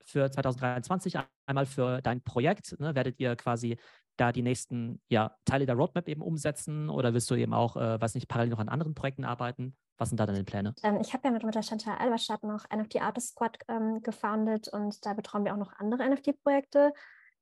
für 0.05 0.31
2023? 0.31 1.19
Einmal 1.47 1.67
für 1.67 2.01
dein 2.03 2.23
Projekt, 2.23 2.79
ne? 2.81 2.95
werdet 2.95 3.19
ihr 3.19 3.37
quasi 3.37 3.77
da 4.17 4.33
die 4.33 4.43
nächsten 4.43 5.01
ja, 5.09 5.37
Teile 5.45 5.67
der 5.67 5.75
Roadmap 5.75 6.09
eben 6.09 6.23
umsetzen 6.23 6.91
oder 6.91 7.15
willst 7.15 7.31
du 7.31 7.35
eben 7.35 7.55
auch, 7.55 7.77
äh, 7.77 8.01
weiß 8.01 8.15
nicht, 8.15 8.29
parallel 8.29 8.51
noch 8.51 8.59
an 8.59 8.69
anderen 8.69 8.95
Projekten 8.95 9.25
arbeiten? 9.25 9.77
Was 9.97 10.09
sind 10.09 10.21
da 10.21 10.27
deine 10.27 10.45
Pläne? 10.45 10.75
Ähm, 10.83 10.99
ich 11.01 11.13
habe 11.13 11.29
ja 11.29 11.31
mit, 11.31 11.43
der 11.55 11.63
Chantal 11.63 11.99
Alberstadt 11.99 12.43
noch 12.43 12.65
NFT 12.75 13.03
Artist 13.03 13.31
Squad 13.31 13.59
ähm, 13.69 14.03
gefoundet 14.03 14.69
und 14.69 15.05
da 15.05 15.15
betreuen 15.15 15.45
wir 15.45 15.53
auch 15.53 15.59
noch 15.59 15.73
andere 15.79 16.09
NFT-Projekte. 16.09 16.93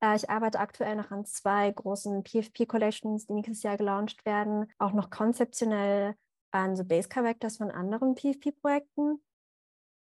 Äh, 0.01 0.15
ich 0.15 0.29
arbeite 0.29 0.59
aktuell 0.59 0.95
noch 0.95 1.11
an 1.11 1.25
zwei 1.25 1.71
großen 1.71 2.23
PFP-Collections, 2.23 3.27
die 3.27 3.33
nächstes 3.33 3.63
Jahr 3.63 3.77
gelauncht 3.77 4.25
werden, 4.25 4.67
auch 4.77 4.93
noch 4.93 5.09
konzeptionell 5.09 6.15
an 6.51 6.75
so 6.75 6.83
Base 6.83 7.09
Characters 7.09 7.57
von 7.57 7.71
anderen 7.71 8.15
PFP-Projekten. 8.15 9.21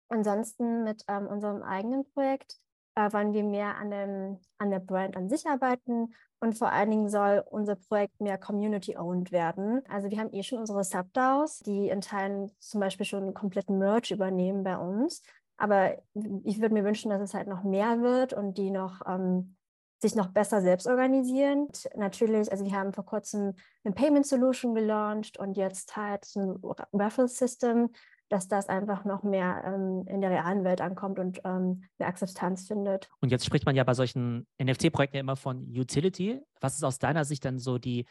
Ansonsten 0.08 0.84
mit 0.84 1.04
ähm, 1.08 1.26
unserem 1.26 1.62
eigenen 1.62 2.04
Projekt 2.12 2.56
äh, 2.94 3.12
wollen 3.12 3.32
wir 3.32 3.44
mehr 3.44 3.76
an, 3.76 3.90
dem, 3.90 4.38
an 4.58 4.70
der 4.70 4.80
Brand 4.80 5.16
an 5.16 5.28
sich 5.28 5.46
arbeiten 5.46 6.14
und 6.40 6.56
vor 6.56 6.70
allen 6.70 6.90
Dingen 6.90 7.08
soll 7.08 7.44
unser 7.50 7.76
Projekt 7.76 8.20
mehr 8.20 8.38
community-owned 8.38 9.32
werden. 9.32 9.82
Also 9.88 10.10
wir 10.10 10.18
haben 10.18 10.32
eh 10.32 10.42
schon 10.42 10.58
unsere 10.58 10.84
Subdaos, 10.84 11.60
die 11.60 11.88
in 11.88 12.00
Teilen 12.00 12.50
zum 12.58 12.80
Beispiel 12.80 13.06
schon 13.06 13.34
kompletten 13.34 13.78
Merch 13.78 14.10
übernehmen 14.10 14.62
bei 14.62 14.76
uns. 14.76 15.22
Aber 15.56 15.96
ich 16.44 16.60
würde 16.60 16.74
mir 16.74 16.84
wünschen, 16.84 17.10
dass 17.10 17.22
es 17.22 17.32
halt 17.32 17.48
noch 17.48 17.64
mehr 17.64 18.02
wird 18.02 18.34
und 18.34 18.58
die 18.58 18.70
noch 18.70 19.00
ähm, 19.06 19.56
sich 20.02 20.14
noch 20.14 20.28
besser 20.28 20.60
selbst 20.60 20.86
organisieren. 20.86 21.66
Und 21.66 21.88
natürlich, 21.96 22.52
also 22.52 22.64
wir 22.64 22.72
haben 22.72 22.92
vor 22.92 23.06
kurzem 23.06 23.54
eine 23.82 23.94
Payment 23.94 24.26
Solution 24.26 24.74
gelauncht 24.74 25.38
und 25.38 25.56
jetzt 25.56 25.96
halt 25.96 26.26
ein 26.36 26.58
Raffle 26.92 27.28
System, 27.28 27.90
dass 28.28 28.48
das 28.48 28.68
einfach 28.68 29.04
noch 29.04 29.22
mehr 29.22 29.62
ähm, 29.64 30.04
in 30.08 30.20
der 30.20 30.30
realen 30.30 30.64
Welt 30.64 30.80
ankommt 30.80 31.18
und 31.18 31.40
ähm, 31.44 31.84
mehr 31.98 32.08
Akzeptanz 32.08 32.66
findet. 32.66 33.08
Und 33.20 33.30
jetzt 33.30 33.44
spricht 33.44 33.66
man 33.66 33.76
ja 33.76 33.84
bei 33.84 33.94
solchen 33.94 34.46
NFT-Projekten 34.60 35.16
ja 35.16 35.20
immer 35.20 35.36
von 35.36 35.62
Utility. 35.68 36.40
Was 36.60 36.76
ist 36.76 36.84
aus 36.84 36.98
deiner 36.98 37.24
Sicht 37.24 37.44
dann 37.44 37.58
so 37.58 37.78
die 37.78 38.06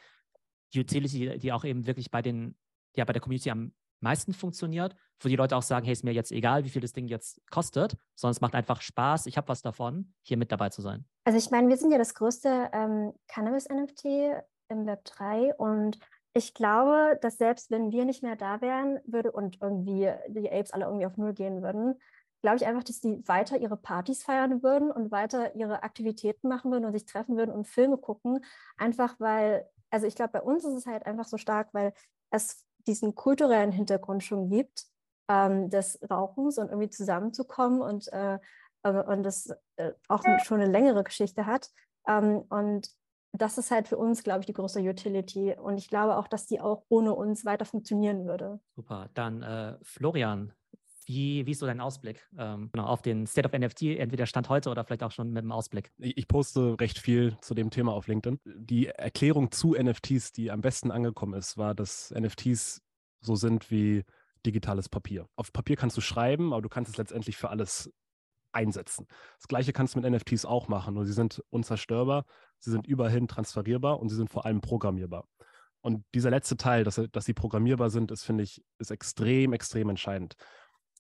Utility, 0.76 1.38
die 1.38 1.54
auch 1.54 1.64
eben 1.64 1.86
wirklich 1.86 2.12
bei 2.12 2.22
den, 2.22 2.56
ja, 2.96 3.06
bei 3.06 3.14
der 3.14 3.22
Community 3.22 3.50
am 3.52 3.74
meisten 4.02 4.34
funktioniert, 4.34 4.96
wo 5.20 5.30
die 5.30 5.36
Leute 5.36 5.56
auch 5.56 5.62
sagen, 5.62 5.86
hey, 5.86 5.94
ist 5.94 6.04
mir 6.04 6.14
jetzt 6.14 6.32
egal, 6.32 6.64
wie 6.64 6.70
viel 6.70 6.82
das 6.82 6.94
Ding 6.94 7.08
jetzt 7.08 7.42
kostet, 7.50 7.96
sondern 8.16 8.32
es 8.32 8.42
macht 8.42 8.56
einfach 8.56 8.82
Spaß, 8.82 9.26
ich 9.26 9.38
habe 9.38 9.48
was 9.48 9.62
davon, 9.62 10.14
hier 10.22 10.38
mit 10.38 10.52
dabei 10.52 10.70
zu 10.70 10.82
sein. 10.82 11.06
Also 11.24 11.38
ich 11.38 11.50
meine, 11.50 11.70
wir 11.70 11.78
sind 11.78 11.92
ja 11.92 11.98
das 11.98 12.14
größte 12.14 12.70
ähm, 12.74 13.14
Cannabis-NFT 13.28 14.06
im 14.70 14.86
Web 14.86 15.04
3 15.06 15.56
und 15.56 16.00
ich 16.38 16.54
glaube, 16.54 17.18
dass 17.22 17.38
selbst 17.38 17.72
wenn 17.72 17.92
wir 17.92 18.04
nicht 18.04 18.22
mehr 18.22 18.36
da 18.36 18.60
wären 18.60 19.00
würde 19.06 19.32
und 19.32 19.62
irgendwie 19.62 20.12
die 20.28 20.52
Apes 20.52 20.72
alle 20.72 20.86
irgendwie 20.86 21.06
auf 21.06 21.16
Null 21.16 21.34
gehen 21.34 21.64
würden, 21.64 21.96
glaube 22.42 22.58
ich 22.58 22.66
einfach, 22.66 22.84
dass 22.84 23.00
die 23.00 23.26
weiter 23.26 23.58
ihre 23.58 23.78
Partys 23.78 24.22
feiern 24.22 24.62
würden 24.62 24.92
und 24.92 25.12
weiter 25.12 25.56
ihre 25.56 25.84
Aktivitäten 25.84 26.50
machen 26.50 26.72
würden 26.72 26.84
und 26.84 26.92
sich 26.92 27.06
treffen 27.06 27.38
würden 27.38 27.52
und 27.52 27.68
Filme 27.68 27.98
gucken. 27.98 28.44
Einfach 28.78 29.18
weil, 29.18 29.66
also 29.90 30.08
ich 30.08 30.16
glaube, 30.16 30.34
bei 30.34 30.42
uns 30.42 30.66
ist 30.66 30.74
es 30.74 30.86
halt 30.86 31.06
einfach 31.06 31.26
so 31.26 31.38
stark, 31.38 31.70
weil 31.74 31.94
es 32.32 32.66
diesen 32.86 33.16
kulturellen 33.16 33.72
Hintergrund 33.72 34.22
schon 34.22 34.50
gibt, 34.50 34.84
ähm, 35.30 35.70
des 35.70 36.00
Rauchens 36.08 36.58
und 36.58 36.68
irgendwie 36.68 36.90
zusammenzukommen 36.90 37.82
und, 37.82 38.12
äh, 38.12 38.40
und 38.84 39.24
das 39.24 39.50
äh, 39.78 39.94
auch 40.10 40.22
schon 40.44 40.60
eine 40.60 40.72
längere 40.72 41.06
Geschichte 41.06 41.46
hat. 41.46 41.72
Ähm, 42.08 42.44
und 42.50 42.90
das 43.42 43.58
ist 43.58 43.72
halt 43.72 43.88
für 43.88 43.98
uns, 43.98 44.24
glaube 44.24 44.42
ich, 44.42 44.46
die 44.46 44.54
größte 44.54 44.80
Utility. 44.80 45.56
Und 45.58 45.78
ich 45.78 45.90
glaube 45.90 46.18
auch, 46.18 46.28
dass 46.28 46.46
die 46.46 46.60
auch 46.60 46.84
ohne 46.90 47.14
uns 47.14 47.46
weiter 47.46 47.66
funktionieren 47.66 48.26
würde. 48.26 48.60
Super. 48.76 49.10
Dann 49.14 49.42
äh, 49.42 49.78
Florian, 49.82 50.54
wie, 51.06 51.46
wie 51.46 51.52
ist 51.52 51.60
so 51.60 51.66
dein 51.66 51.82
Ausblick 51.82 52.28
ähm, 52.38 52.70
genau, 52.72 52.86
auf 52.86 53.02
den 53.02 53.28
State 53.28 53.48
of 53.48 53.58
NFT, 53.58 53.84
entweder 54.00 54.26
Stand 54.26 54.50
heute 54.50 54.70
oder 54.70 54.84
vielleicht 54.84 55.04
auch 55.04 55.12
schon 55.12 55.32
mit 55.32 55.44
dem 55.44 55.52
Ausblick? 55.52 55.92
Ich 55.98 56.28
poste 56.28 56.80
recht 56.80 56.98
viel 56.98 57.38
zu 57.42 57.54
dem 57.54 57.70
Thema 57.70 57.94
auf 57.94 58.08
LinkedIn. 58.08 58.40
Die 58.46 58.88
Erklärung 58.88 59.52
zu 59.52 59.74
NFTs, 59.74 60.32
die 60.32 60.52
am 60.52 60.62
besten 60.62 60.92
angekommen 60.92 61.34
ist, 61.34 61.58
war, 61.58 61.76
dass 61.76 62.12
NFTs 62.12 62.82
so 63.22 63.36
sind 63.36 63.70
wie 63.72 64.04
digitales 64.46 64.90
Papier. 64.90 65.28
Auf 65.36 65.52
Papier 65.52 65.76
kannst 65.76 65.98
du 65.98 66.02
schreiben, 66.02 66.54
aber 66.54 66.62
du 66.62 66.70
kannst 66.70 66.92
es 66.92 66.98
letztendlich 66.98 67.38
für 67.38 67.50
alles 67.50 67.92
einsetzen. 68.56 69.08
Das 69.38 69.48
gleiche 69.48 69.74
kannst 69.74 69.96
du 69.96 70.00
mit 70.00 70.12
NFTs 70.12 70.46
auch 70.46 70.68
machen, 70.68 70.96
nur 70.96 71.06
sie 71.06 71.14
sind 71.14 71.44
unzerstörbar, 71.50 72.26
sie 72.60 72.72
sind 72.72 72.88
überhin 72.88 73.28
transferierbar 73.28 74.00
und 74.00 74.10
sie 74.10 74.16
sind 74.16 74.30
vor 74.30 74.46
allem 74.46 74.62
programmierbar. 74.62 75.28
Und 75.82 76.04
dieser 76.16 76.32
letzte 76.32 76.58
Teil, 76.58 76.84
dass, 76.84 77.00
dass 77.12 77.26
sie 77.26 77.34
programmierbar 77.34 77.90
sind, 77.90 78.12
ist, 78.12 78.24
finde 78.24 78.44
ich, 78.44 78.64
ist 78.80 78.90
extrem, 78.90 79.54
extrem 79.54 79.90
entscheidend. 79.90 80.34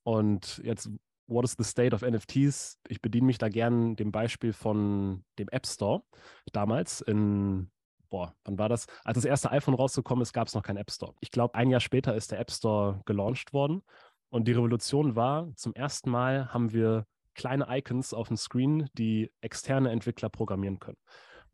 Und 0.03 0.61
jetzt, 0.63 0.89
what 1.25 1.43
is 1.43 1.55
the 1.57 1.63
state 1.63 1.95
of 1.95 2.03
NFTs? 2.03 2.77
Ich 2.87 3.01
bediene 3.01 3.25
mich 3.25 3.39
da 3.39 3.49
gern 3.49 3.95
dem 3.95 4.11
Beispiel 4.11 4.53
von 4.53 5.25
dem 5.39 5.49
App 5.49 5.65
Store 5.65 6.03
damals 6.51 7.01
in 7.01 7.71
boah, 8.09 8.33
wann 8.45 8.57
war 8.57 8.69
das? 8.69 8.85
Als 9.03 9.15
das 9.15 9.25
erste 9.25 9.51
iPhone 9.51 9.73
rausgekommen 9.73 10.21
ist, 10.21 10.31
gab 10.31 10.47
es 10.47 10.53
noch 10.53 10.63
keinen 10.63 10.77
App 10.77 10.91
Store. 10.91 11.13
Ich 11.19 11.31
glaube, 11.31 11.55
ein 11.55 11.69
Jahr 11.69 11.81
später 11.81 12.15
ist 12.15 12.31
der 12.31 12.39
App 12.39 12.51
Store 12.51 13.01
gelauncht 13.05 13.51
worden. 13.51 13.81
Und 14.29 14.47
die 14.47 14.53
Revolution 14.53 15.15
war, 15.15 15.53
zum 15.55 15.73
ersten 15.73 16.09
Mal 16.09 16.53
haben 16.53 16.71
wir 16.73 17.05
kleine 17.35 17.67
Icons 17.69 18.13
auf 18.13 18.29
dem 18.29 18.37
Screen, 18.37 18.89
die 18.93 19.31
externe 19.41 19.91
Entwickler 19.91 20.29
programmieren 20.29 20.79
können. 20.79 20.97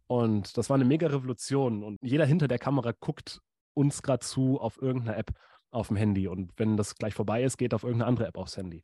Und 0.07 0.57
das 0.57 0.69
war 0.69 0.75
eine 0.75 0.85
mega 0.85 1.07
Revolution. 1.07 1.83
Und 1.83 1.97
jeder 2.01 2.25
hinter 2.25 2.47
der 2.47 2.59
Kamera 2.59 2.93
guckt 2.99 3.41
uns 3.73 4.01
gerade 4.01 4.25
zu 4.25 4.59
auf 4.59 4.81
irgendeiner 4.81 5.17
App 5.17 5.31
auf 5.71 5.87
dem 5.87 5.97
Handy. 5.97 6.27
Und 6.27 6.51
wenn 6.57 6.77
das 6.77 6.95
gleich 6.95 7.13
vorbei 7.13 7.43
ist, 7.43 7.57
geht 7.57 7.73
auf 7.73 7.83
irgendeine 7.83 8.07
andere 8.07 8.27
App 8.27 8.37
aufs 8.37 8.57
Handy. 8.57 8.83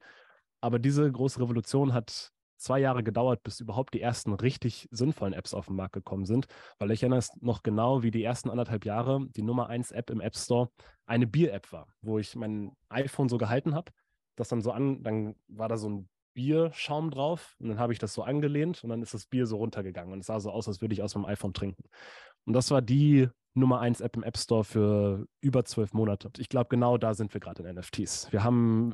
Aber 0.62 0.80
diese 0.80 1.12
große 1.12 1.40
Revolution 1.40 1.94
hat 1.94 2.32
zwei 2.58 2.80
Jahre 2.80 3.04
gedauert, 3.04 3.44
bis 3.44 3.60
überhaupt 3.60 3.94
die 3.94 4.02
ersten 4.02 4.34
richtig 4.34 4.88
sinnvollen 4.92 5.34
Apps 5.34 5.54
auf 5.54 5.68
den 5.68 5.76
Markt 5.76 5.94
gekommen 5.94 6.26
sind, 6.26 6.48
weil 6.80 6.92
ich 6.92 7.04
erinnere 7.04 7.20
es 7.20 7.30
noch 7.40 7.62
genau, 7.62 8.04
wie 8.04 8.12
die 8.12 8.24
ersten 8.24 8.50
anderthalb 8.50 8.86
Jahre 8.86 9.28
die 9.36 9.44
Nummer 9.44 9.68
eins 9.68 9.92
App 9.92 10.10
im 10.10 10.22
App 10.22 10.36
Store 10.36 10.70
eine 11.06 11.28
Bier-App 11.28 11.72
war, 11.72 11.88
wo 12.02 12.18
ich 12.20 12.36
mein 12.36 12.72
iPhone 12.90 13.30
so 13.30 13.38
gehalten 13.38 13.76
habe, 13.76 13.92
das 14.36 14.50
dann 14.50 14.62
so 14.62 14.72
an, 14.72 15.04
dann 15.04 15.36
war 15.48 15.70
da 15.70 15.78
so 15.78 15.90
ein 15.90 16.10
Bierschaum 16.38 17.10
drauf 17.10 17.56
und 17.60 17.70
dann 17.70 17.80
habe 17.80 17.94
ich 17.94 18.00
das 18.00 18.14
so 18.14 18.22
angelehnt 18.22 18.84
und 18.84 18.92
dann 18.92 19.02
ist 19.02 19.16
das 19.16 19.26
Bier 19.26 19.48
so 19.48 19.58
runtergegangen 19.58 20.14
und 20.14 20.20
es 20.20 20.28
sah 20.28 20.40
so 20.40 20.52
aus, 20.52 20.68
als 20.68 20.82
würde 20.82 20.94
ich 20.94 21.02
aus 21.02 21.16
meinem 21.16 21.26
iPhone 21.26 21.52
trinken. 21.52 21.84
Und 22.46 22.54
das 22.54 22.70
war 22.70 22.84
die 22.84 23.28
Nummer 23.56 23.80
eins 23.80 24.02
App 24.02 24.16
im 24.16 24.22
App 24.22 24.38
Store 24.38 24.64
für 24.64 25.26
über 25.42 25.66
zwölf 25.66 25.94
Monate. 25.94 26.30
Ich 26.38 26.48
glaube, 26.48 26.68
genau 26.70 27.00
da 27.00 27.16
sind 27.16 27.34
wir 27.34 27.42
gerade 27.42 27.64
in 27.64 27.76
NFTs. 27.76 28.32
Wir 28.32 28.44
haben 28.44 28.94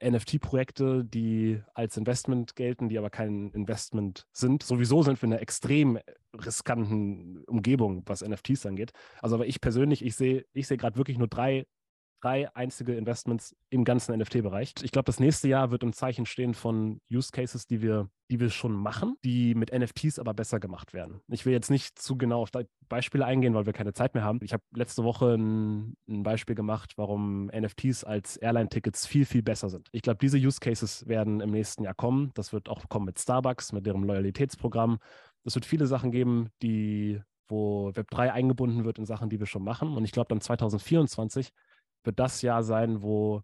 äh, 0.00 0.10
NFT-Projekte, 0.10 1.04
die 1.04 1.62
als 1.74 1.96
Investment 1.96 2.56
gelten, 2.56 2.88
die 2.88 2.98
aber 2.98 3.10
kein 3.10 3.52
Investment 3.52 4.26
sind. 4.32 4.64
Sowieso 4.64 5.04
sind 5.04 5.22
wir 5.22 5.28
in 5.28 5.34
einer 5.34 5.42
extrem 5.42 6.00
riskanten 6.34 7.44
Umgebung, 7.44 8.02
was 8.06 8.26
NFTs 8.26 8.66
angeht. 8.66 8.90
Also 9.22 9.36
aber 9.36 9.46
ich 9.46 9.60
persönlich, 9.60 10.04
ich 10.04 10.16
sehe 10.16 10.44
ich 10.52 10.66
sehe 10.66 10.76
gerade 10.76 10.96
wirklich 10.96 11.18
nur 11.18 11.28
drei 11.28 11.66
drei 12.20 12.54
einzige 12.54 12.94
Investments 12.94 13.54
im 13.70 13.84
ganzen 13.84 14.18
NFT-Bereich. 14.18 14.74
Ich 14.82 14.90
glaube, 14.90 15.06
das 15.06 15.20
nächste 15.20 15.48
Jahr 15.48 15.70
wird 15.70 15.82
im 15.82 15.92
Zeichen 15.92 16.26
stehen 16.26 16.54
von 16.54 17.00
Use 17.10 17.30
Cases, 17.32 17.66
die 17.66 17.82
wir, 17.82 18.08
die 18.30 18.40
wir 18.40 18.50
schon 18.50 18.72
machen, 18.72 19.16
die 19.24 19.54
mit 19.54 19.72
NFTs 19.72 20.18
aber 20.18 20.34
besser 20.34 20.60
gemacht 20.60 20.92
werden. 20.92 21.20
Ich 21.28 21.46
will 21.46 21.52
jetzt 21.52 21.70
nicht 21.70 21.98
zu 21.98 22.16
genau 22.16 22.42
auf 22.42 22.50
Beispiele 22.88 23.24
eingehen, 23.24 23.54
weil 23.54 23.66
wir 23.66 23.72
keine 23.72 23.92
Zeit 23.92 24.14
mehr 24.14 24.24
haben. 24.24 24.40
Ich 24.42 24.52
habe 24.52 24.62
letzte 24.74 25.04
Woche 25.04 25.34
ein, 25.34 25.96
ein, 26.08 26.22
Beispiel 26.22 26.54
gemacht, 26.54 26.94
warum 26.96 27.46
NFTs 27.46 28.04
als 28.04 28.36
Airline-Tickets 28.36 29.06
viel, 29.06 29.24
viel 29.24 29.42
besser 29.42 29.68
sind. 29.68 29.88
Ich 29.92 30.02
glaube, 30.02 30.18
diese 30.20 30.38
Use 30.38 30.60
Cases 30.60 31.06
werden 31.06 31.40
im 31.40 31.50
nächsten 31.50 31.84
Jahr 31.84 31.94
kommen. 31.94 32.32
Das 32.34 32.52
wird 32.52 32.68
auch 32.68 32.88
kommen 32.88 33.06
mit 33.06 33.18
Starbucks, 33.18 33.72
mit 33.72 33.86
deren 33.86 34.02
Loyalitätsprogramm. 34.02 34.98
Es 35.44 35.54
wird 35.54 35.66
viele 35.66 35.86
Sachen 35.86 36.10
geben, 36.10 36.48
die 36.62 37.20
wo 37.50 37.88
Web3 37.94 38.30
eingebunden 38.30 38.84
wird 38.84 38.98
in 38.98 39.06
Sachen, 39.06 39.30
die 39.30 39.40
wir 39.40 39.46
schon 39.46 39.64
machen. 39.64 39.96
Und 39.96 40.04
ich 40.04 40.12
glaube, 40.12 40.28
dann 40.28 40.40
2024 40.40 41.50
wird 42.04 42.18
das 42.18 42.42
Jahr 42.42 42.62
sein, 42.62 43.02
wo 43.02 43.42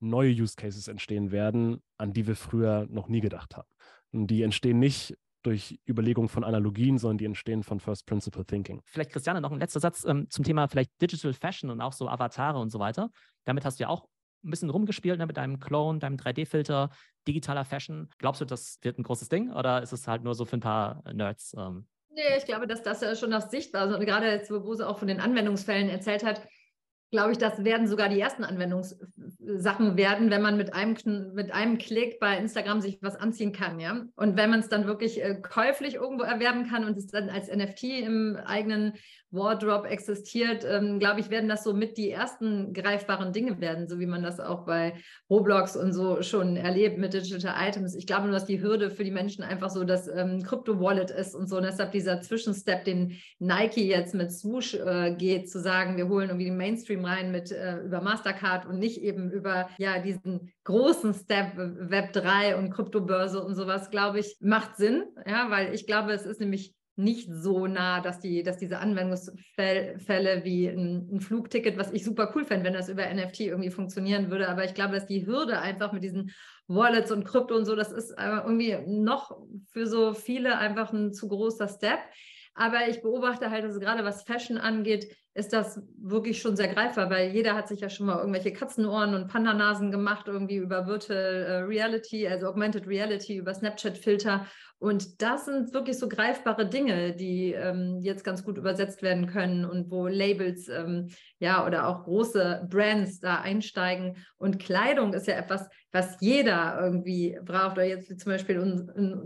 neue 0.00 0.30
Use 0.30 0.54
Cases 0.56 0.88
entstehen 0.88 1.30
werden, 1.30 1.82
an 1.96 2.12
die 2.12 2.26
wir 2.26 2.36
früher 2.36 2.86
noch 2.88 3.08
nie 3.08 3.20
gedacht 3.20 3.56
haben. 3.56 3.68
Und 4.12 4.28
die 4.28 4.42
entstehen 4.42 4.78
nicht 4.78 5.16
durch 5.42 5.78
Überlegung 5.88 6.28
von 6.28 6.42
Analogien, 6.42 6.98
sondern 6.98 7.18
die 7.18 7.24
entstehen 7.24 7.62
von 7.62 7.78
First 7.78 8.06
Principle 8.06 8.44
Thinking. 8.44 8.82
Vielleicht, 8.84 9.12
Christiane, 9.12 9.40
noch 9.40 9.52
ein 9.52 9.60
letzter 9.60 9.80
Satz 9.80 10.04
ähm, 10.04 10.28
zum 10.28 10.44
Thema 10.44 10.66
vielleicht 10.66 10.90
Digital 11.00 11.32
Fashion 11.32 11.70
und 11.70 11.80
auch 11.80 11.92
so 11.92 12.08
Avatare 12.08 12.58
und 12.58 12.70
so 12.70 12.80
weiter. 12.80 13.10
Damit 13.44 13.64
hast 13.64 13.78
du 13.78 13.84
ja 13.84 13.88
auch 13.88 14.08
ein 14.44 14.50
bisschen 14.50 14.70
rumgespielt 14.70 15.18
ne, 15.18 15.26
mit 15.26 15.36
deinem 15.36 15.60
Clone, 15.60 16.00
deinem 16.00 16.16
3D-Filter, 16.16 16.90
digitaler 17.28 17.64
Fashion. 17.64 18.08
Glaubst 18.18 18.40
du, 18.40 18.44
das 18.44 18.78
wird 18.82 18.98
ein 18.98 19.04
großes 19.04 19.28
Ding 19.28 19.52
oder 19.52 19.82
ist 19.82 19.92
es 19.92 20.08
halt 20.08 20.24
nur 20.24 20.34
so 20.34 20.44
für 20.44 20.56
ein 20.56 20.60
paar 20.60 21.02
Nerds? 21.12 21.54
Ähm? 21.56 21.86
Nee, 22.10 22.38
ich 22.38 22.46
glaube, 22.46 22.66
dass 22.66 22.82
das 22.82 23.00
ja 23.00 23.14
schon 23.14 23.30
das 23.30 23.50
sichtbar 23.50 23.88
ist. 23.88 23.94
Und 23.94 24.04
gerade 24.04 24.30
jetzt, 24.30 24.50
wo 24.50 24.74
sie 24.74 24.86
auch 24.86 24.98
von 24.98 25.08
den 25.08 25.20
Anwendungsfällen 25.20 25.88
erzählt 25.88 26.24
hat, 26.24 26.40
glaube 27.10 27.32
ich, 27.32 27.38
das 27.38 27.64
werden 27.64 27.86
sogar 27.86 28.08
die 28.08 28.20
ersten 28.20 28.44
Anwendungssachen 28.44 29.96
werden, 29.96 30.30
wenn 30.30 30.42
man 30.42 30.56
mit 30.56 30.74
einem, 30.74 30.96
mit 31.34 31.52
einem 31.52 31.78
Klick 31.78 32.18
bei 32.18 32.36
Instagram 32.36 32.80
sich 32.80 32.98
was 33.00 33.16
anziehen 33.16 33.52
kann, 33.52 33.78
ja. 33.78 34.04
Und 34.16 34.36
wenn 34.36 34.50
man 34.50 34.60
es 34.60 34.68
dann 34.68 34.86
wirklich 34.86 35.22
äh, 35.22 35.36
käuflich 35.40 35.94
irgendwo 35.94 36.24
erwerben 36.24 36.68
kann 36.68 36.84
und 36.84 36.96
es 36.96 37.06
dann 37.06 37.28
als 37.28 37.48
NFT 37.48 37.84
im 37.84 38.36
eigenen 38.44 38.94
Wardrobe 39.36 39.88
existiert, 39.88 40.64
ähm, 40.68 40.98
glaube 40.98 41.20
ich, 41.20 41.30
werden 41.30 41.48
das 41.48 41.64
so 41.64 41.74
mit 41.74 41.96
die 41.96 42.10
ersten 42.10 42.72
greifbaren 42.72 43.32
Dinge 43.32 43.60
werden, 43.60 43.88
so 43.88 43.98
wie 44.00 44.06
man 44.06 44.22
das 44.22 44.40
auch 44.40 44.64
bei 44.64 44.94
Roblox 45.30 45.76
und 45.76 45.92
so 45.92 46.22
schon 46.22 46.56
erlebt 46.56 46.98
mit 46.98 47.12
Digital 47.12 47.54
Items. 47.68 47.94
Ich 47.94 48.06
glaube 48.06 48.24
nur, 48.24 48.32
dass 48.32 48.46
die 48.46 48.62
Hürde 48.62 48.90
für 48.90 49.04
die 49.04 49.10
Menschen 49.10 49.44
einfach 49.44 49.70
so 49.70 49.84
das 49.84 50.08
ähm, 50.08 50.42
Crypto-Wallet 50.42 51.10
ist 51.10 51.34
und 51.34 51.48
so. 51.48 51.56
Und 51.56 51.64
deshalb 51.64 51.92
dieser 51.92 52.20
Zwischenstep, 52.20 52.84
den 52.84 53.16
Nike 53.38 53.86
jetzt 53.86 54.14
mit 54.14 54.32
Swoosh 54.32 54.74
äh, 54.74 55.14
geht, 55.16 55.50
zu 55.50 55.60
sagen, 55.60 55.96
wir 55.96 56.08
holen 56.08 56.28
irgendwie 56.28 56.46
den 56.46 56.56
Mainstream 56.56 57.04
rein 57.04 57.30
mit 57.30 57.52
äh, 57.52 57.78
über 57.80 58.00
Mastercard 58.00 58.66
und 58.66 58.78
nicht 58.78 59.02
eben 59.02 59.30
über 59.30 59.68
ja 59.78 59.98
diesen 60.00 60.52
großen 60.64 61.14
Step 61.14 61.52
Web 61.56 62.12
3 62.12 62.56
und 62.56 62.70
Kryptobörse 62.70 63.42
und 63.42 63.54
sowas, 63.54 63.90
glaube 63.90 64.20
ich, 64.20 64.36
macht 64.40 64.76
Sinn. 64.76 65.04
Ja, 65.26 65.50
weil 65.50 65.74
ich 65.74 65.86
glaube, 65.86 66.12
es 66.12 66.26
ist 66.26 66.40
nämlich 66.40 66.75
nicht 66.96 67.28
so 67.30 67.66
nah, 67.66 68.00
dass, 68.00 68.20
die, 68.20 68.42
dass 68.42 68.56
diese 68.56 68.78
Anwendungsfälle 68.78 70.44
wie 70.44 70.66
ein, 70.66 71.08
ein, 71.12 71.20
Flugticket, 71.20 71.76
was 71.76 71.92
ich 71.92 72.04
super 72.04 72.32
cool 72.34 72.44
fände, 72.44 72.64
wenn 72.64 72.72
das 72.72 72.88
über 72.88 73.06
NFT 73.12 73.40
irgendwie 73.40 73.70
funktionieren 73.70 74.30
würde. 74.30 74.48
Aber 74.48 74.64
ich 74.64 74.72
glaube, 74.72 74.94
dass 74.94 75.06
die 75.06 75.26
Hürde 75.26 75.60
einfach 75.60 75.92
mit 75.92 76.02
diesen 76.02 76.32
Wallets 76.68 77.12
und 77.12 77.24
Krypto 77.24 77.54
und 77.54 77.66
so, 77.66 77.76
das 77.76 77.92
ist 77.92 78.14
irgendwie 78.18 78.78
noch 78.86 79.38
für 79.70 79.86
so 79.86 80.14
viele 80.14 80.56
einfach 80.56 80.92
ein 80.92 81.12
zu 81.12 81.28
großer 81.28 81.68
Step. 81.68 82.00
Aber 82.54 82.88
ich 82.88 83.02
beobachte 83.02 83.50
halt, 83.50 83.64
dass 83.64 83.78
gerade 83.78 84.02
was 84.02 84.22
Fashion 84.22 84.56
angeht, 84.56 85.14
ist 85.36 85.52
das 85.52 85.82
wirklich 85.98 86.40
schon 86.40 86.56
sehr 86.56 86.68
greifbar, 86.68 87.10
weil 87.10 87.30
jeder 87.30 87.54
hat 87.54 87.68
sich 87.68 87.80
ja 87.80 87.90
schon 87.90 88.06
mal 88.06 88.18
irgendwelche 88.18 88.54
Katzenohren 88.54 89.14
und 89.14 89.28
Pandanasen 89.28 89.90
gemacht, 89.90 90.28
irgendwie 90.28 90.56
über 90.56 90.86
Virtual 90.86 91.18
äh, 91.18 91.56
Reality, 91.58 92.26
also 92.26 92.46
Augmented 92.46 92.86
Reality, 92.86 93.36
über 93.36 93.52
Snapchat-Filter. 93.52 94.46
Und 94.78 95.22
das 95.22 95.46
sind 95.46 95.72
wirklich 95.72 95.98
so 95.98 96.08
greifbare 96.08 96.68
Dinge, 96.68 97.14
die 97.14 97.52
ähm, 97.52 97.98
jetzt 98.02 98.24
ganz 98.24 98.44
gut 98.44 98.58
übersetzt 98.58 99.02
werden 99.02 99.26
können 99.26 99.64
und 99.64 99.90
wo 99.90 100.06
Labels 100.06 100.68
ähm, 100.68 101.08
ja 101.38 101.66
oder 101.66 101.88
auch 101.88 102.04
große 102.04 102.66
Brands 102.70 103.20
da 103.20 103.36
einsteigen. 103.40 104.16
Und 104.36 104.58
Kleidung 104.58 105.14
ist 105.14 105.26
ja 105.26 105.34
etwas, 105.34 105.68
was 105.92 106.18
jeder 106.20 106.78
irgendwie 106.78 107.38
braucht. 107.42 107.72
Oder 107.72 107.84
jetzt 107.84 108.20
zum 108.20 108.32
Beispiel, 108.32 108.60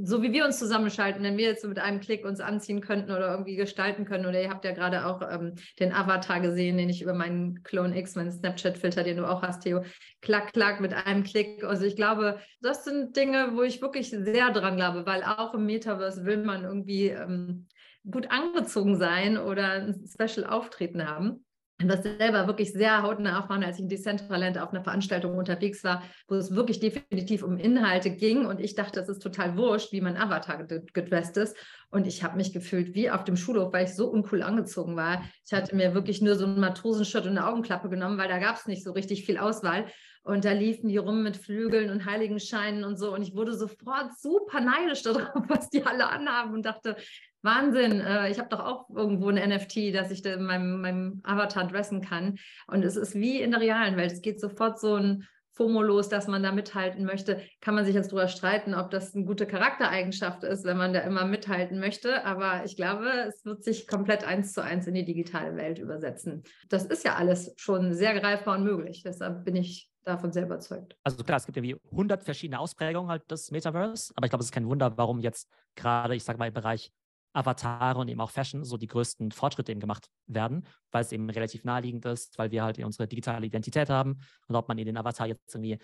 so 0.04 0.22
wie 0.22 0.32
wir 0.32 0.44
uns 0.44 0.60
zusammenschalten, 0.60 1.22
wenn 1.24 1.36
wir 1.36 1.46
jetzt 1.48 1.66
mit 1.66 1.80
einem 1.80 2.00
Klick 2.00 2.24
uns 2.24 2.38
anziehen 2.38 2.80
könnten 2.80 3.10
oder 3.10 3.32
irgendwie 3.32 3.56
gestalten 3.56 4.04
können. 4.04 4.26
Oder 4.26 4.40
ihr 4.40 4.50
habt 4.50 4.64
ja 4.64 4.72
gerade 4.72 5.04
auch 5.04 5.20
ähm, 5.28 5.54
den 5.80 5.92
Avatar 6.00 6.40
gesehen, 6.40 6.76
den 6.76 6.88
ich 6.88 7.02
über 7.02 7.14
meinen 7.14 7.62
Clone 7.62 7.96
X, 7.98 8.16
meinen 8.16 8.32
Snapchat-Filter, 8.32 9.04
den 9.04 9.18
du 9.18 9.28
auch 9.28 9.42
hast, 9.42 9.62
Theo, 9.62 9.84
klack, 10.20 10.52
klack 10.52 10.80
mit 10.80 10.92
einem 10.94 11.24
Klick. 11.24 11.62
Also 11.64 11.84
ich 11.84 11.96
glaube, 11.96 12.38
das 12.60 12.84
sind 12.84 13.16
Dinge, 13.16 13.52
wo 13.54 13.62
ich 13.62 13.82
wirklich 13.82 14.10
sehr 14.10 14.50
dran 14.50 14.76
glaube, 14.76 15.06
weil 15.06 15.22
auch 15.22 15.54
im 15.54 15.66
Metaverse 15.66 16.24
will 16.24 16.38
man 16.38 16.64
irgendwie 16.64 17.08
ähm, 17.08 17.66
gut 18.10 18.30
angezogen 18.30 18.96
sein 18.96 19.36
oder 19.36 19.72
ein 19.72 20.04
Special 20.06 20.46
Auftreten 20.46 21.06
haben 21.06 21.44
das 21.88 22.02
selber 22.02 22.46
wirklich 22.46 22.72
sehr 22.72 23.02
hautnah 23.02 23.38
erfahren, 23.38 23.64
als 23.64 23.76
ich 23.76 23.82
in 23.82 23.88
Decentraland 23.88 24.58
auf 24.58 24.70
einer 24.70 24.84
Veranstaltung 24.84 25.36
unterwegs 25.36 25.82
war, 25.84 26.02
wo 26.28 26.34
es 26.34 26.54
wirklich 26.54 26.80
definitiv 26.80 27.42
um 27.42 27.56
Inhalte 27.56 28.10
ging 28.10 28.46
und 28.46 28.60
ich 28.60 28.74
dachte, 28.74 29.00
es 29.00 29.08
ist 29.08 29.20
total 29.20 29.56
wurscht, 29.56 29.92
wie 29.92 30.00
mein 30.00 30.16
Avatar 30.16 30.64
gedresst 30.64 31.36
ist 31.36 31.56
und 31.90 32.06
ich 32.06 32.22
habe 32.22 32.36
mich 32.36 32.52
gefühlt 32.52 32.94
wie 32.94 33.10
auf 33.10 33.24
dem 33.24 33.36
Schulhof, 33.36 33.72
weil 33.72 33.84
ich 33.84 33.94
so 33.94 34.08
uncool 34.08 34.42
angezogen 34.42 34.96
war. 34.96 35.22
Ich 35.44 35.52
hatte 35.52 35.74
mir 35.74 35.94
wirklich 35.94 36.22
nur 36.22 36.36
so 36.36 36.44
einen 36.44 36.60
Matrosenschott 36.60 37.24
und 37.24 37.30
eine 37.36 37.46
Augenklappe 37.46 37.88
genommen, 37.88 38.18
weil 38.18 38.28
da 38.28 38.38
gab 38.38 38.56
es 38.56 38.66
nicht 38.66 38.84
so 38.84 38.92
richtig 38.92 39.24
viel 39.24 39.38
Auswahl 39.38 39.86
und 40.22 40.44
da 40.44 40.52
liefen 40.52 40.88
die 40.88 40.98
rum 40.98 41.22
mit 41.22 41.36
Flügeln 41.36 41.90
und 41.90 42.04
Heiligenscheinen 42.04 42.84
und 42.84 42.96
so 42.96 43.14
und 43.14 43.22
ich 43.22 43.34
wurde 43.34 43.54
sofort 43.54 44.18
super 44.18 44.60
neidisch 44.60 45.02
darauf, 45.04 45.44
was 45.48 45.70
die 45.70 45.84
alle 45.84 46.08
anhaben 46.08 46.54
und 46.54 46.64
dachte, 46.64 46.96
Wahnsinn, 47.42 48.00
äh, 48.00 48.30
ich 48.30 48.38
habe 48.38 48.50
doch 48.50 48.60
auch 48.60 48.90
irgendwo 48.90 49.30
ein 49.30 49.48
NFT, 49.48 49.94
dass 49.94 50.10
ich 50.10 50.24
in 50.24 50.44
meinem, 50.44 50.80
meinem 50.82 51.20
Avatar 51.24 51.66
dressen 51.66 52.02
kann. 52.02 52.36
Und 52.66 52.84
es 52.84 52.96
ist 52.96 53.14
wie 53.14 53.40
in 53.40 53.52
der 53.52 53.60
realen 53.60 53.96
Welt. 53.96 54.12
Es 54.12 54.20
geht 54.20 54.40
sofort 54.40 54.78
so 54.78 54.96
ein 54.96 55.26
FOMO 55.60 55.82
los, 55.82 56.08
dass 56.08 56.26
man 56.26 56.42
da 56.42 56.52
mithalten 56.52 57.04
möchte. 57.04 57.42
Kann 57.60 57.74
man 57.74 57.84
sich 57.84 57.94
jetzt 57.94 58.12
darüber 58.12 58.28
streiten, 58.28 58.74
ob 58.74 58.90
das 58.90 59.14
eine 59.14 59.26
gute 59.26 59.46
Charaktereigenschaft 59.46 60.42
ist, 60.42 60.64
wenn 60.64 60.78
man 60.78 60.94
da 60.94 61.00
immer 61.00 61.26
mithalten 61.26 61.78
möchte. 61.78 62.24
Aber 62.24 62.64
ich 62.64 62.76
glaube, 62.76 63.10
es 63.28 63.44
wird 63.44 63.62
sich 63.62 63.86
komplett 63.86 64.24
eins 64.24 64.54
zu 64.54 64.62
eins 64.62 64.86
in 64.86 64.94
die 64.94 65.04
digitale 65.04 65.56
Welt 65.56 65.78
übersetzen. 65.78 66.44
Das 66.70 66.86
ist 66.86 67.04
ja 67.04 67.16
alles 67.16 67.52
schon 67.58 67.92
sehr 67.92 68.18
greifbar 68.18 68.56
und 68.56 68.64
möglich. 68.64 69.02
Deshalb 69.04 69.44
bin 69.44 69.54
ich 69.54 69.90
davon 70.02 70.32
sehr 70.32 70.44
überzeugt. 70.44 70.96
Also 71.04 71.22
klar, 71.24 71.36
es 71.36 71.44
gibt 71.44 71.58
irgendwie 71.58 71.76
100 71.90 72.24
verschiedene 72.24 72.58
Ausprägungen 72.58 73.10
halt 73.10 73.30
des 73.30 73.50
Metaverse, 73.50 74.14
aber 74.16 74.24
ich 74.24 74.30
glaube, 74.30 74.40
es 74.40 74.46
ist 74.46 74.54
kein 74.54 74.66
Wunder, 74.66 74.96
warum 74.96 75.20
jetzt 75.20 75.46
gerade, 75.74 76.14
ich 76.14 76.24
sage 76.24 76.38
mal, 76.38 76.48
im 76.48 76.54
Bereich 76.54 76.90
Avatare 77.32 77.98
und 77.98 78.08
eben 78.08 78.20
auch 78.20 78.30
Fashion 78.30 78.64
so 78.64 78.76
die 78.76 78.86
größten 78.86 79.30
Fortschritte 79.30 79.72
eben 79.72 79.80
gemacht 79.80 80.08
werden, 80.26 80.66
weil 80.90 81.02
es 81.02 81.12
eben 81.12 81.28
relativ 81.30 81.64
naheliegend 81.64 82.04
ist, 82.04 82.38
weil 82.38 82.50
wir 82.50 82.64
halt 82.64 82.78
unsere 82.78 83.06
digitale 83.06 83.46
Identität 83.46 83.88
haben. 83.88 84.20
Und 84.48 84.56
ob 84.56 84.68
man 84.68 84.78
in 84.78 84.86
den 84.86 84.96
Avatar 84.96 85.26
jetzt 85.26 85.54
irgendwie 85.54 85.78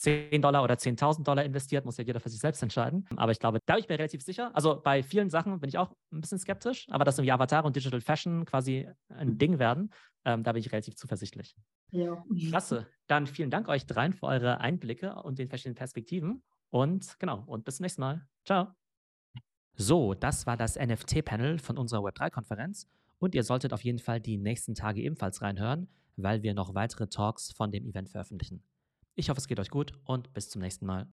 10 0.00 0.40
Dollar 0.40 0.64
oder 0.64 0.74
10.000 0.74 1.24
Dollar 1.24 1.44
investiert, 1.44 1.84
muss 1.84 1.98
ja 1.98 2.04
jeder 2.04 2.20
für 2.20 2.30
sich 2.30 2.40
selbst 2.40 2.62
entscheiden. 2.62 3.06
Aber 3.16 3.32
ich 3.32 3.38
glaube, 3.38 3.60
da 3.66 3.74
bin 3.74 3.82
ich 3.82 3.88
mir 3.88 3.98
relativ 3.98 4.22
sicher. 4.22 4.50
Also 4.54 4.80
bei 4.80 5.02
vielen 5.02 5.28
Sachen 5.28 5.60
bin 5.60 5.68
ich 5.68 5.76
auch 5.76 5.92
ein 6.10 6.22
bisschen 6.22 6.38
skeptisch, 6.38 6.86
aber 6.90 7.04
dass 7.04 7.18
irgendwie 7.18 7.32
Avatar 7.32 7.64
und 7.64 7.76
Digital 7.76 8.00
Fashion 8.00 8.46
quasi 8.46 8.88
ein 9.08 9.36
Ding 9.36 9.58
werden, 9.58 9.90
ähm, 10.24 10.42
da 10.42 10.52
bin 10.52 10.60
ich 10.60 10.72
relativ 10.72 10.96
zuversichtlich. 10.96 11.54
Ja. 11.90 12.24
Klasse. 12.48 12.86
Dann 13.08 13.26
vielen 13.26 13.50
Dank 13.50 13.68
euch 13.68 13.86
dreien 13.86 14.14
für 14.14 14.26
eure 14.26 14.58
Einblicke 14.60 15.14
und 15.22 15.38
den 15.38 15.48
verschiedenen 15.48 15.76
Perspektiven. 15.76 16.42
Und 16.70 17.18
genau, 17.18 17.42
und 17.46 17.64
bis 17.64 17.76
zum 17.76 17.84
nächsten 17.84 18.00
Mal. 18.00 18.26
Ciao. 18.46 18.79
So, 19.82 20.12
das 20.12 20.46
war 20.46 20.58
das 20.58 20.78
NFT-Panel 20.78 21.58
von 21.58 21.78
unserer 21.78 22.02
Web3-Konferenz 22.02 22.86
und 23.18 23.34
ihr 23.34 23.42
solltet 23.42 23.72
auf 23.72 23.82
jeden 23.82 23.98
Fall 23.98 24.20
die 24.20 24.36
nächsten 24.36 24.74
Tage 24.74 25.00
ebenfalls 25.00 25.40
reinhören, 25.40 25.88
weil 26.16 26.42
wir 26.42 26.52
noch 26.52 26.74
weitere 26.74 27.06
Talks 27.06 27.50
von 27.52 27.72
dem 27.72 27.86
Event 27.86 28.10
veröffentlichen. 28.10 28.62
Ich 29.14 29.30
hoffe, 29.30 29.38
es 29.38 29.48
geht 29.48 29.58
euch 29.58 29.70
gut 29.70 29.94
und 30.04 30.34
bis 30.34 30.50
zum 30.50 30.60
nächsten 30.60 30.84
Mal. 30.84 31.08